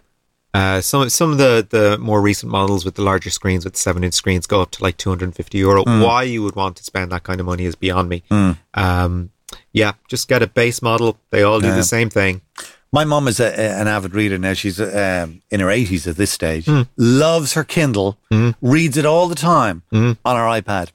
Uh, 0.53 0.81
some 0.81 1.07
some 1.09 1.31
of 1.31 1.37
the, 1.37 1.65
the 1.69 1.97
more 1.99 2.21
recent 2.21 2.51
models 2.51 2.83
with 2.85 2.95
the 2.95 3.01
larger 3.03 3.29
screens, 3.29 3.63
with 3.65 3.75
seven 3.77 4.03
inch 4.03 4.13
screens, 4.15 4.47
go 4.47 4.61
up 4.61 4.71
to 4.71 4.81
like 4.83 4.97
two 4.97 5.09
hundred 5.09 5.25
and 5.25 5.35
fifty 5.35 5.59
euro. 5.59 5.83
Why 5.83 6.23
you 6.23 6.41
would 6.43 6.55
want 6.55 6.77
to 6.77 6.83
spend 6.83 7.11
that 7.11 7.23
kind 7.23 7.39
of 7.39 7.45
money 7.45 7.65
is 7.65 7.75
beyond 7.75 8.09
me. 8.09 8.23
Um, 8.73 9.29
yeah, 9.71 9.93
just 10.07 10.27
get 10.27 10.41
a 10.41 10.47
base 10.47 10.81
model. 10.81 11.17
They 11.29 11.43
all 11.43 11.59
do 11.59 11.67
Yeah. 11.67 11.75
the 11.75 11.83
same 11.83 12.09
thing. 12.09 12.41
My 12.91 13.03
mom 13.03 13.27
is 13.27 13.39
a, 13.41 13.53
an 13.59 13.87
avid 13.87 14.13
reader 14.15 14.37
now. 14.37 14.53
She's 14.53 14.79
um, 14.79 15.41
in 15.51 15.59
her 15.59 15.67
80s 15.67 16.07
at 16.07 16.15
this 16.15 16.31
stage. 16.31 16.67
Loves 16.95 17.53
her 17.53 17.63
Kindle, 17.65 18.17
reads 18.61 18.97
it 18.97 19.05
all 19.05 19.27
the 19.27 19.35
time 19.35 19.83
on 19.91 20.15
her 20.23 20.43
iPad. 20.61 20.89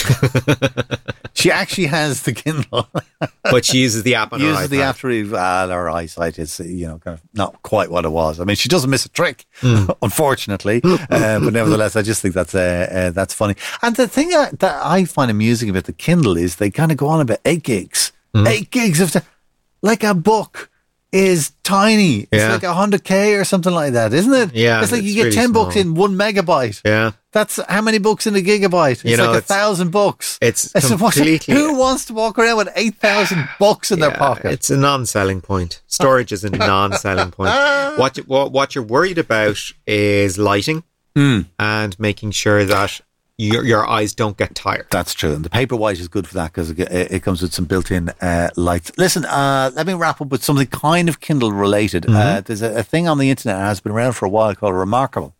she 1.34 1.50
actually 1.50 1.86
has 1.86 2.22
the 2.22 2.32
Kindle. 2.32 2.88
But 3.42 3.64
she 3.64 3.78
uses 3.78 4.02
the 4.04 4.14
app 4.14 4.32
on 4.32 4.40
her 4.40 4.46
uses 4.46 4.68
the 4.70 4.82
app 4.82 4.98
to 4.98 5.08
read. 5.08 5.30
Well, 5.30 5.68
her 5.70 5.90
eyesight 5.90 6.38
is, 6.38 6.60
you 6.60 6.86
know, 6.86 6.98
kind 6.98 7.18
of 7.18 7.22
not 7.34 7.60
quite 7.62 7.90
what 7.90 8.04
it 8.04 8.10
was. 8.10 8.38
I 8.40 8.44
mean, 8.44 8.54
she 8.56 8.68
doesn't 8.68 8.88
miss 8.88 9.04
a 9.04 9.08
trick, 9.10 9.44
unfortunately. 10.02 10.80
uh, 10.84 11.40
but 11.40 11.52
nevertheless, 11.52 11.96
I 11.96 12.02
just 12.02 12.22
think 12.22 12.34
that's 12.34 12.54
uh, 12.54 12.88
uh, 12.90 13.10
that's 13.10 13.34
funny. 13.34 13.56
And 13.82 13.96
the 13.96 14.06
thing 14.08 14.28
that, 14.30 14.58
that 14.60 14.80
I 14.84 15.04
find 15.04 15.30
amusing 15.30 15.68
about 15.68 15.84
the 15.84 15.92
Kindle 15.92 16.36
is 16.36 16.56
they 16.56 16.70
kind 16.70 16.90
of 16.92 16.96
go 16.98 17.08
on 17.08 17.20
about 17.20 17.38
eight 17.44 17.62
gigs, 17.62 18.12
eight 18.34 18.70
gigs 18.70 19.00
of, 19.00 19.12
t- 19.12 19.20
like 19.82 20.04
a 20.04 20.14
book. 20.14 20.68
Is 21.12 21.50
tiny. 21.64 22.28
It's 22.30 22.40
Yeah. 22.40 22.52
like 22.52 22.62
a 22.62 22.72
hundred 22.72 23.02
k 23.02 23.34
or 23.34 23.42
something 23.42 23.72
like 23.74 23.94
that, 23.94 24.12
isn't 24.14 24.32
it? 24.32 24.54
Yeah, 24.54 24.80
it's 24.80 24.92
like 24.92 25.02
you 25.02 25.08
it's 25.08 25.16
get 25.16 25.22
really 25.24 25.34
ten 25.36 25.50
books 25.50 25.74
in 25.74 25.94
one 25.96 26.14
megabyte. 26.14 26.80
Yeah, 26.84 27.10
That's 27.32 27.60
how 27.68 27.80
many 27.80 27.98
books 27.98 28.26
in 28.26 28.34
a 28.34 28.40
gigabyte? 28.40 28.92
It's 28.92 29.04
You 29.04 29.16
know, 29.16 29.26
like 29.26 29.34
a 29.34 29.38
it's- 29.38 29.46
thousand 29.58 29.90
books. 29.90 30.36
it's 30.42 30.74
I 30.74 30.80
said, 30.80 31.00
what- 31.00 31.14
completely- 31.14 31.54
Who 31.54 31.74
wants 31.74 32.04
to 32.06 32.12
walk 32.14 32.38
around 32.38 32.56
with 32.56 32.70
eight 32.74 32.96
thousand 32.96 33.48
books 33.58 33.92
in 33.92 34.00
their 34.00 34.10
pocket? 34.10 34.46
It's 34.52 34.68
a 34.70 34.76
non-selling 34.76 35.40
point. 35.40 35.80
Storage 35.86 36.32
is 36.32 36.42
a 36.44 36.50
non-selling 36.50 37.30
point. 37.30 37.50
What, 37.98 38.16
what 38.28 38.52
what 38.52 38.74
you're 38.74 38.84
worried 38.84 39.18
about 39.18 39.58
is 39.86 40.38
lighting 40.38 40.84
Hmm. 41.16 41.40
and 41.58 41.98
making 41.98 42.30
sure 42.30 42.64
that 42.64 43.00
your 43.36 43.64
your 43.64 43.88
eyes 43.88 44.14
don't 44.14 44.36
get 44.36 44.54
tired. 44.54 44.86
That's 44.90 45.12
true. 45.14 45.32
And 45.34 45.44
the 45.44 45.48
Paperwhite 45.50 45.98
is 46.00 46.08
good 46.08 46.26
for 46.28 46.34
that 46.34 46.52
because 46.52 46.70
it, 46.70 46.78
it 46.88 47.22
comes 47.22 47.42
with 47.42 47.52
some 47.52 47.64
built 47.64 47.90
in 47.90 48.10
uh, 48.20 48.50
lights. 48.56 48.92
Listen, 48.96 49.24
uh, 49.24 49.70
let 49.74 49.86
me 49.86 49.94
wrap 49.94 50.20
up 50.20 50.28
with 50.28 50.44
something 50.44 50.66
kind 50.68 51.08
of 51.08 51.20
Kindle 51.20 51.50
related. 51.52 52.06
Uh, 52.08 52.40
there's 52.42 52.62
a, 52.62 52.78
a 52.78 52.82
thing 52.82 53.08
on 53.08 53.18
the 53.18 53.28
internet 53.30 53.56
that 53.58 53.64
has 53.66 53.80
been 53.80 53.92
around 53.92 54.12
for 54.12 54.26
a 54.26 54.28
while 54.28 54.54
called 54.54 54.74
Remarkable. 54.74 55.34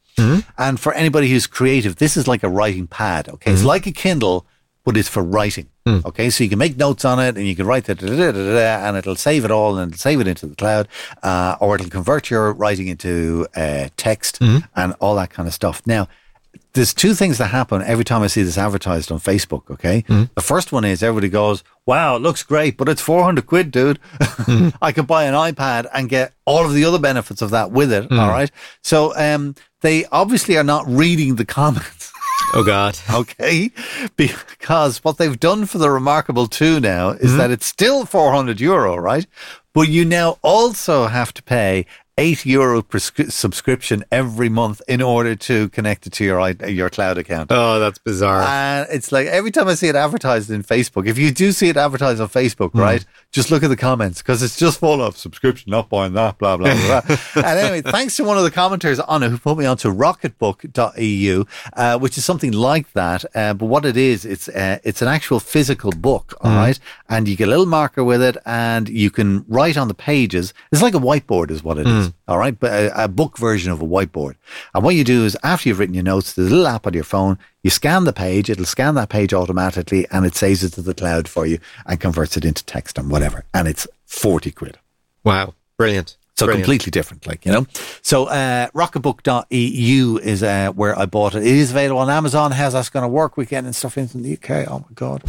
And 0.59 0.79
for 0.79 0.93
anybody 0.93 1.29
who's 1.31 1.47
creative, 1.47 1.97
this 1.97 2.17
is 2.17 2.27
like 2.29 2.43
a 2.43 2.49
writing 2.49 2.87
pad. 2.87 3.29
Okay. 3.29 3.53
It's 3.53 3.65
like 3.65 3.87
a 3.87 3.93
Kindle, 3.93 4.47
but 4.85 4.97
it's 4.97 5.09
for 5.09 5.23
writing. 5.23 5.67
Okay, 6.05 6.31
so 6.31 6.45
you 6.45 6.51
can 6.51 6.59
make 6.59 6.77
notes 6.77 7.05
on 7.05 7.19
it 7.19 7.37
and 7.37 7.45
you 7.49 7.57
can 7.57 7.67
write 7.67 7.89
it, 7.89 8.01
and 8.01 8.97
it'll 8.97 9.17
save 9.17 9.45
it 9.45 9.51
all 9.51 9.77
and 9.77 9.93
it'll 9.93 9.99
save 9.99 10.21
it 10.21 10.29
into 10.29 10.47
the 10.47 10.55
cloud, 10.55 10.87
uh, 11.25 11.57
or 11.59 11.75
it'll 11.75 11.91
convert 11.91 12.31
your 12.31 12.53
writing 12.53 12.87
into 12.87 13.47
uh, 13.57 13.89
text 13.97 14.39
and 14.77 14.95
all 15.01 15.17
that 15.17 15.31
kind 15.31 15.49
of 15.49 15.55
stuff. 15.55 15.83
Now, 15.87 16.07
there's 16.73 16.95
two 16.95 17.15
things 17.15 17.39
that 17.39 17.47
happen 17.47 17.83
every 17.83 18.05
time 18.05 18.23
I 18.23 18.29
see 18.29 18.43
this 18.43 18.59
advertised 18.59 19.11
on 19.11 19.19
Facebook. 19.19 19.71
Okay, 19.71 20.03
mm-hmm. 20.03 20.25
the 20.35 20.41
first 20.41 20.73
one 20.73 20.85
is 20.85 21.03
everybody 21.03 21.29
goes, 21.29 21.65
"Wow, 21.87 22.17
it 22.17 22.23
looks 22.23 22.43
great, 22.43 22.77
but 22.77 22.89
it's 22.89 23.03
400 23.03 23.47
quid, 23.47 23.71
dude. 23.71 23.99
Mm-hmm. 24.21 24.69
I 24.83 24.93
could 24.93 25.07
buy 25.07 25.25
an 25.25 25.35
iPad 25.35 25.89
and 25.93 26.09
get 26.09 26.33
all 26.45 26.65
of 26.65 26.75
the 26.75 26.85
other 26.85 26.99
benefits 26.99 27.43
of 27.43 27.51
that 27.51 27.73
with 27.73 27.93
it." 27.93 28.05
Mm-hmm. 28.05 28.19
All 28.19 28.29
right, 28.29 28.51
so 28.83 29.15
um, 29.17 29.55
they 29.81 30.05
obviously 30.07 30.57
are 30.57 30.65
not 30.65 30.87
reading 30.87 31.37
the 31.37 31.45
comments. 31.45 32.13
Oh 32.53 32.65
God. 32.65 32.99
Okay, 33.11 33.71
because 34.17 35.05
what 35.05 35.19
they've 35.19 35.39
done 35.39 35.67
for 35.67 35.79
the 35.79 35.91
Remarkable 35.91 36.47
2 36.47 36.81
now 36.81 37.11
is 37.11 37.37
that 37.37 37.51
it's 37.51 37.67
still 37.67 38.07
400 38.07 38.61
euro, 38.61 38.97
right? 38.97 39.27
But 39.73 39.89
you 39.89 40.05
now 40.05 40.39
also 40.43 41.07
have 41.07 41.33
to 41.35 41.43
pay 41.43 41.87
8 42.21 42.45
euro 42.45 42.83
prescri- 42.83 43.33
subscription 43.33 44.05
every 44.13 44.51
month 44.51 44.83
in 44.87 45.01
order 45.01 45.35
to 45.35 45.71
connect 45.71 46.07
it 46.07 46.13
to 46.15 46.25
your 46.25 46.51
your 46.69 46.91
cloud 46.91 47.17
account. 47.17 47.51
Oh, 47.51 47.81
that's 47.81 47.99
bizarre. 47.99 48.43
And 48.43 48.87
it's 48.91 49.11
like 49.11 49.27
every 49.27 49.51
time 49.51 49.69
I 49.69 49.75
see 49.75 49.89
it 49.89 49.97
advertised 49.97 50.51
in 50.51 50.63
Facebook, 50.63 51.07
if 51.07 51.17
you 51.17 51.31
do 51.31 51.51
see 51.53 51.71
it 51.71 51.79
advertised 51.79 52.21
on 52.21 52.29
Facebook, 52.29 52.75
right, 52.75 53.05
just 53.33 53.51
look 53.51 53.63
at 53.63 53.69
the 53.69 53.77
comments 53.77 54.21
because 54.21 54.43
it's 54.43 54.59
just 54.59 54.81
full 54.81 55.03
of 55.03 55.17
subscription, 55.17 55.71
not 55.71 55.89
buying 55.89 56.13
that, 56.13 56.37
blah, 56.37 56.57
blah, 56.59 56.75
blah. 56.75 57.01
blah. 57.01 57.17
and 57.37 57.59
anyway, 57.59 57.81
thanks 57.81 58.17
to 58.17 58.25
one 58.25 58.37
of 58.37 58.45
the 58.45 58.51
commenters 58.51 59.03
on 59.09 59.23
it 59.23 59.31
who 59.31 59.39
put 59.39 59.57
me 59.57 59.65
onto 59.65 59.89
rocketbook.eu, 59.93 61.45
uh, 61.73 61.99
which 61.99 62.19
is 62.19 62.25
something 62.25 62.53
like 62.53 62.93
that. 62.93 63.25
Uh, 63.35 63.55
but 63.55 63.67
what 63.67 63.85
it 63.85 63.97
is, 63.97 64.25
it's 64.25 64.49
uh, 64.49 64.79
it's 64.85 65.01
an 65.01 65.09
actual 65.09 65.41
physical 65.41 65.91
book, 65.93 66.35
all 66.43 66.51
right, 66.53 66.79
And 67.09 67.29
you 67.29 67.37
get 67.37 67.49
a 67.49 67.51
little 67.51 67.67
marker 67.67 68.05
with 68.05 68.23
it 68.23 68.37
and 68.45 68.89
you 68.89 69.11
can 69.11 69.45
write 69.49 69.77
on 69.77 69.89
the 69.89 69.95
pages. 69.95 70.53
It's 70.73 70.83
like 70.83 70.95
a 70.95 70.99
whiteboard, 70.99 71.51
is 71.51 71.63
what 71.63 71.79
it 71.79 71.87
is, 71.87 72.10
all 72.29 72.39
right, 72.39 72.59
but 72.59 72.73
a, 72.73 73.05
a 73.05 73.09
book 73.09 73.39
version 73.39 73.71
of 73.73 73.81
a 73.81 73.87
whiteboard. 73.87 74.35
And 74.75 74.85
what 74.85 74.95
you 74.95 75.05
do 75.05 75.25
is 75.25 75.37
after 75.43 75.69
you've 75.69 75.79
written 75.79 75.95
your 75.95 76.05
notes, 76.05 76.33
there's 76.35 76.49
a 76.49 76.51
little 76.51 76.67
app 76.67 76.87
on 76.87 76.95
your 76.95 77.05
phone. 77.05 77.39
You 77.63 77.71
scan 77.71 78.05
the 78.05 78.13
page, 78.13 78.49
it'll 78.51 78.65
scan 78.65 78.95
that 78.95 79.09
page 79.09 79.33
automatically 79.35 80.07
and 80.11 80.25
it 80.27 80.35
saves 80.35 80.65
it 80.65 80.71
to 80.75 80.83
the 80.83 80.95
cloud 80.95 81.29
for 81.29 81.47
you 81.47 81.59
and 81.87 82.01
converts 82.01 82.37
it 82.37 82.45
into 82.45 82.65
text 82.65 82.99
and 82.99 83.11
whatever. 83.11 83.45
And 83.53 83.69
it's 83.69 83.87
40 84.07 84.51
quid. 84.53 84.79
wow. 85.25 85.55
Brilliant. 85.77 86.17
So 86.37 86.47
Brilliant. 86.47 86.65
completely 86.65 86.91
different, 86.91 87.27
like, 87.27 87.45
you 87.47 87.53
know. 87.53 87.67
So 88.03 88.27
uh, 88.27 88.69
rocketbook.eu 88.71 90.19
is 90.23 90.43
uh, 90.43 90.73
where 90.73 90.99
I 90.99 91.07
bought 91.07 91.35
it. 91.35 91.43
It 91.43 91.55
is 91.55 91.71
available 91.71 92.01
on 92.01 92.09
Amazon. 92.11 92.53
How's 92.53 92.73
that 92.73 92.91
going 92.93 93.03
to 93.03 93.09
work? 93.09 93.37
We 93.37 93.45
getting 93.47 93.73
stuff 93.73 93.99
into 93.99 94.19
the 94.19 94.35
UK. 94.35 94.67
Oh, 94.71 94.79
my 94.79 94.95
God. 94.95 95.23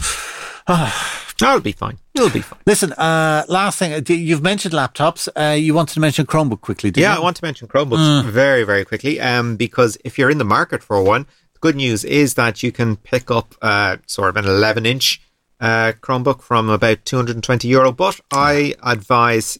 That'll 1.41 1.59
be 1.61 1.71
fine. 1.73 1.97
It'll 2.13 2.29
be 2.29 2.41
fine. 2.41 2.59
Listen, 2.65 2.93
uh, 2.93 3.43
last 3.49 3.77
thing. 3.79 3.93
uh, 3.93 4.01
You've 4.07 4.41
mentioned 4.41 4.73
laptops. 4.73 5.27
Uh, 5.35 5.53
you 5.55 5.73
wanted 5.73 5.93
to 5.95 5.99
mention 5.99 6.25
Chromebook 6.25 6.61
quickly, 6.61 6.91
did 6.91 7.01
Yeah, 7.01 7.15
I 7.15 7.19
want 7.19 7.35
to 7.37 7.43
mention 7.45 7.67
Chromebooks 7.67 8.23
very, 8.25 8.63
very 8.63 8.85
quickly. 8.85 9.19
Um, 9.19 9.57
because 9.57 9.97
if 10.05 10.17
you're 10.17 10.29
in 10.29 10.37
the 10.37 10.45
market 10.45 10.81
for 10.83 11.01
one, 11.03 11.25
the 11.53 11.59
good 11.59 11.75
news 11.75 12.03
is 12.05 12.35
that 12.35 12.63
you 12.63 12.71
can 12.71 12.95
pick 12.95 13.29
up 13.31 13.55
uh, 13.61 13.97
sort 14.07 14.29
of 14.29 14.37
an 14.37 14.45
11 14.45 14.85
inch 14.85 15.21
uh, 15.59 15.93
Chromebook 16.01 16.41
from 16.41 16.69
about 16.69 17.03
220 17.05 17.67
euro. 17.67 17.91
But 17.91 18.19
I 18.31 18.75
advise 18.83 19.57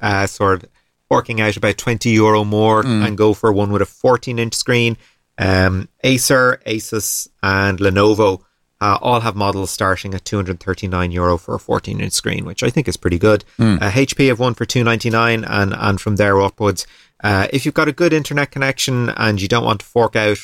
uh, 0.00 0.26
sort 0.26 0.62
of 0.64 0.70
working 1.10 1.40
out 1.40 1.56
about 1.56 1.76
20 1.78 2.10
euro 2.10 2.44
more 2.44 2.84
and 2.86 3.18
go 3.18 3.34
for 3.34 3.52
one 3.52 3.72
with 3.72 3.82
a 3.82 3.86
14 3.86 4.38
inch 4.38 4.54
screen. 4.54 4.96
Um, 5.38 5.88
Acer, 6.04 6.60
Asus, 6.66 7.26
and 7.42 7.78
Lenovo 7.78 8.42
uh, 8.82 8.98
all 9.00 9.20
have 9.20 9.36
models 9.36 9.70
starting 9.70 10.12
at 10.14 10.24
239 10.24 11.12
euro 11.12 11.38
for 11.38 11.54
a 11.54 11.58
14 11.58 12.00
inch 12.00 12.12
screen, 12.12 12.44
which 12.44 12.62
I 12.62 12.70
think 12.70 12.88
is 12.88 12.96
pretty 12.96 13.18
good. 13.18 13.44
Uh, 13.80 13.90
HP 13.90 14.26
have 14.28 14.40
one 14.40 14.54
for 14.54 14.64
299, 14.64 15.44
and 15.44 15.74
and 15.74 16.00
from 16.00 16.16
there 16.16 16.40
upwards. 16.40 16.86
Uh, 17.22 17.46
if 17.52 17.64
you've 17.64 17.74
got 17.74 17.86
a 17.86 17.92
good 17.92 18.12
internet 18.12 18.50
connection 18.50 19.08
and 19.10 19.40
you 19.40 19.46
don't 19.46 19.64
want 19.64 19.78
to 19.80 19.86
fork 19.86 20.16
out 20.16 20.38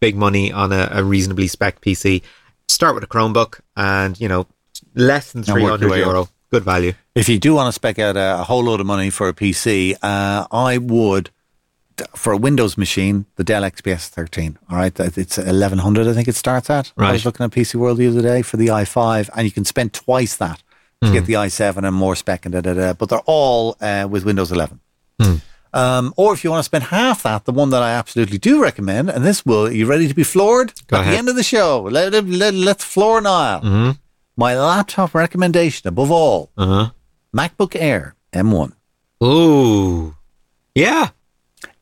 big 0.00 0.16
money 0.16 0.50
on 0.50 0.72
a, 0.72 0.88
a 0.90 1.04
reasonably 1.04 1.46
spec 1.46 1.80
PC, 1.80 2.22
start 2.68 2.94
with 2.96 3.04
a 3.04 3.06
Chromebook, 3.06 3.60
and 3.76 4.20
you 4.20 4.28
know 4.28 4.46
less 4.94 5.32
than 5.32 5.42
And 5.42 5.62
work 5.62 5.80
your 5.80 5.90
300 5.90 6.06
euro, 6.06 6.28
good 6.50 6.64
value. 6.64 6.92
If 7.14 7.28
you 7.28 7.38
do 7.38 7.54
want 7.54 7.68
to 7.68 7.72
spec 7.72 7.98
out 8.00 8.16
a, 8.16 8.40
a 8.40 8.44
whole 8.44 8.64
load 8.64 8.80
of 8.80 8.86
money 8.86 9.10
for 9.10 9.28
a 9.28 9.32
PC, 9.32 9.94
uh, 10.02 10.46
I 10.50 10.78
would, 10.78 11.30
for 12.14 12.32
a 12.32 12.36
Windows 12.36 12.76
machine, 12.78 13.26
the 13.36 13.44
Dell 13.44 13.62
XPS 13.62 14.08
13. 14.08 14.58
All 14.70 14.76
right, 14.76 14.98
it's 15.00 15.36
1100, 15.38 16.06
I 16.08 16.12
think 16.12 16.28
it 16.28 16.34
starts 16.36 16.68
at. 16.70 16.92
I 16.96 17.12
was 17.12 17.24
looking 17.24 17.44
at 17.44 17.50
PC 17.50 17.74
World 17.76 17.98
the 17.98 18.08
other 18.08 18.22
day 18.22 18.42
for 18.42 18.56
the 18.56 18.68
i5, 18.68 19.30
and 19.36 19.44
you 19.46 19.50
can 19.52 19.64
spend 19.64 19.92
twice 19.92 20.36
that 20.36 20.62
to 21.02 21.10
get 21.12 21.24
the 21.26 21.32
i7 21.34 21.78
and 21.86 21.94
more 21.96 22.14
spec 22.14 22.44
and 22.44 22.52
da 22.52 22.60
da 22.60 22.74
da. 22.74 22.92
But 22.92 23.08
they're 23.08 23.22
all 23.26 23.76
uh, 23.80 24.06
with 24.10 24.24
Windows 24.24 24.52
11. 24.52 24.80
Um, 25.72 26.12
or 26.16 26.32
if 26.34 26.42
you 26.42 26.50
want 26.50 26.60
to 26.60 26.64
spend 26.64 26.84
half 26.84 27.22
that, 27.22 27.44
the 27.44 27.52
one 27.52 27.70
that 27.70 27.80
I 27.82 27.92
absolutely 27.92 28.38
do 28.38 28.60
recommend, 28.60 29.08
and 29.08 29.24
this 29.24 29.46
will, 29.46 29.66
are 29.68 29.70
you 29.70 29.86
ready 29.86 30.08
to 30.08 30.14
be 30.14 30.24
floored? 30.24 30.72
Go 30.88 30.96
At 30.96 31.02
ahead. 31.02 31.14
the 31.14 31.18
end 31.18 31.28
of 31.28 31.36
the 31.36 31.44
show, 31.44 31.82
let, 31.82 32.12
let, 32.12 32.26
let, 32.26 32.54
let's 32.54 32.82
floor 32.84 33.20
Niall. 33.20 33.94
My 34.36 34.56
laptop 34.58 35.14
recommendation 35.14 35.86
above 35.86 36.10
all 36.10 36.50
Uh 36.56 36.66
huh. 36.66 36.90
MacBook 37.34 37.76
Air 37.78 38.16
M1. 38.32 38.72
Ooh, 39.22 40.16
yeah, 40.74 41.10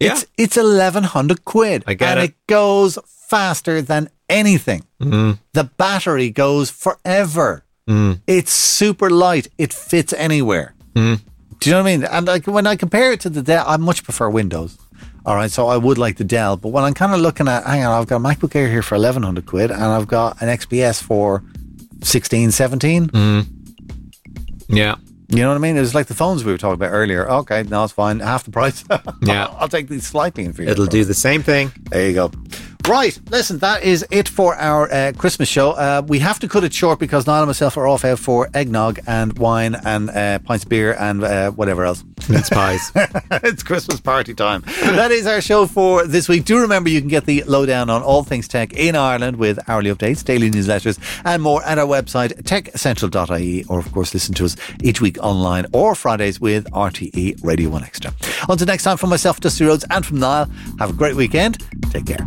yeah. 0.01 0.13
It's 0.13 0.27
it's 0.37 0.57
eleven 0.57 1.05
hundred 1.05 1.45
quid, 1.45 1.85
I 1.87 1.95
get 1.95 2.09
and 2.11 2.21
it. 2.21 2.31
it 2.31 2.47
goes 2.47 2.99
faster 3.29 3.83
than 3.83 4.09
anything. 4.29 4.85
Mm. 5.01 5.39
The 5.53 5.65
battery 5.65 6.31
goes 6.31 6.71
forever. 6.71 7.65
Mm. 7.89 8.21
It's 8.27 8.53
super 8.53 9.11
light. 9.11 9.49
It 9.59 9.73
fits 9.73 10.13
anywhere. 10.13 10.75
Mm. 10.95 11.21
Do 11.61 11.71
you 11.71 11.75
know 11.75 11.83
what 11.83 11.89
I 11.89 11.97
mean? 11.97 12.05
And 12.05 12.27
like 12.27 12.47
when 12.47 12.67
I 12.67 12.77
compare 12.77 13.13
it 13.13 13.21
to 13.21 13.31
the 13.31 13.43
Dell, 13.43 13.65
I 13.67 13.77
much 13.77 14.05
prefer 14.05 14.29
Windows. 14.31 14.79
All 15.27 15.35
right, 15.35 15.51
so 15.51 15.67
I 15.67 15.77
would 15.77 15.99
like 15.99 16.17
the 16.17 16.25
Dell, 16.25 16.57
but 16.57 16.69
when 16.69 16.85
I'm 16.85 16.95
kind 16.95 17.13
of 17.13 17.21
looking 17.21 17.49
at, 17.49 17.65
hang 17.67 17.85
on, 17.85 18.01
I've 18.01 18.07
got 18.07 18.17
a 18.17 18.21
MacBook 18.21 18.55
Air 18.57 18.69
here 18.71 18.83
for 18.83 18.95
eleven 18.95 19.23
hundred 19.23 19.45
quid, 19.47 19.71
and 19.71 19.83
I've 19.83 20.07
got 20.07 20.41
an 20.41 20.49
XPS 20.49 21.03
for 21.03 21.43
16, 22.03 22.51
17. 22.53 23.09
Mm. 23.09 23.47
yeah. 24.69 24.95
You 25.31 25.43
know 25.43 25.49
what 25.49 25.57
I 25.57 25.59
mean? 25.59 25.77
It's 25.77 25.95
like 25.95 26.07
the 26.07 26.15
phones 26.15 26.43
we 26.43 26.53
were 26.53 26.59
talking 26.59 26.75
about 26.75 26.91
earlier. 26.91 27.29
Okay, 27.31 27.63
now 27.65 27.85
it's 27.85 27.93
fine. 27.93 28.21
Half 28.21 28.45
the 28.45 28.51
price. 28.51 28.85
Yeah. 29.23 29.47
I'll 29.59 29.69
take 29.69 29.89
these 29.89 30.07
slightly 30.07 30.45
inferior. 30.45 30.71
It'll 30.71 30.87
price. 30.87 30.93
do 30.93 31.05
the 31.05 31.13
same 31.15 31.43
thing. 31.43 31.71
There 31.91 32.09
you 32.09 32.15
go. 32.15 32.31
Right, 32.89 33.21
listen, 33.31 33.59
that 33.59 33.83
is 33.83 34.03
it 34.11 34.29
for 34.31 34.55
our 34.55 34.91
uh, 34.91 35.13
Christmas 35.13 35.47
show. 35.47 35.73
Uh, 35.73 36.01
we 36.07 36.21
have 36.21 36.39
to 36.39 36.49
cut 36.49 36.65
it 36.65 36.73
short 36.73 36.99
because 36.99 37.27
Niall 37.27 37.43
and 37.43 37.49
myself 37.49 37.77
are 37.77 37.87
off 37.87 38.03
out 38.03 38.19
for 38.19 38.49
eggnog 38.55 38.99
and 39.07 39.39
wine 39.39 39.77
and 39.85 40.09
uh, 40.09 40.39
pints 40.39 40.65
of 40.65 40.71
beer 40.71 40.97
and 40.99 41.23
uh, 41.23 41.51
whatever 41.51 41.85
else. 41.85 42.03
Mince 42.31 42.49
pies. 42.49 42.91
it's 43.31 43.63
Christmas 43.63 44.01
party 44.01 44.33
time. 44.33 44.63
That 44.81 45.11
is 45.11 45.27
our 45.27 45.43
show 45.43 45.67
for 45.67 46.07
this 46.07 46.31
week. 46.31 46.47
Do 46.47 46.63
remember 46.63 46.89
you 46.89 47.01
can 47.01 47.11
get 47.11 47.27
the 47.27 47.45
lowdown 47.45 47.91
on 47.91 48.03
all 48.03 48.23
things 48.23 48.49
tech 48.49 48.73
in 48.73 48.97
Ireland 48.97 49.37
with 49.37 49.59
hourly 49.69 49.91
updates, 49.91 50.25
daily 50.25 50.51
newsletters, 50.51 50.99
and 51.27 51.43
more 51.43 51.63
at 51.65 51.79
our 51.79 51.87
website, 51.87 52.43
techcentral.ie, 52.45 53.65
or 53.69 53.81
of 53.81 53.93
course, 53.93 54.15
listen 54.15 54.35
to 54.37 54.47
us 54.47 54.57
each 54.83 55.03
week 55.03 55.19
online 55.23 55.67
or 55.75 55.95
Fridays 55.95 56.41
with 56.41 56.65
RTE 56.71 57.45
Radio 57.45 57.69
1 57.69 57.85
Extra. 57.85 58.15
Until 58.49 58.67
next 58.67 58.85
time, 58.85 58.97
from 58.97 59.11
myself, 59.11 59.41
Dusty 59.41 59.67
Rhodes, 59.67 59.85
and 59.91 60.07
from 60.07 60.21
Niall, 60.21 60.49
have 60.79 60.89
a 60.89 60.95
great 60.95 61.17
weekend. 61.17 61.63
Take 61.91 62.07
care. 62.07 62.27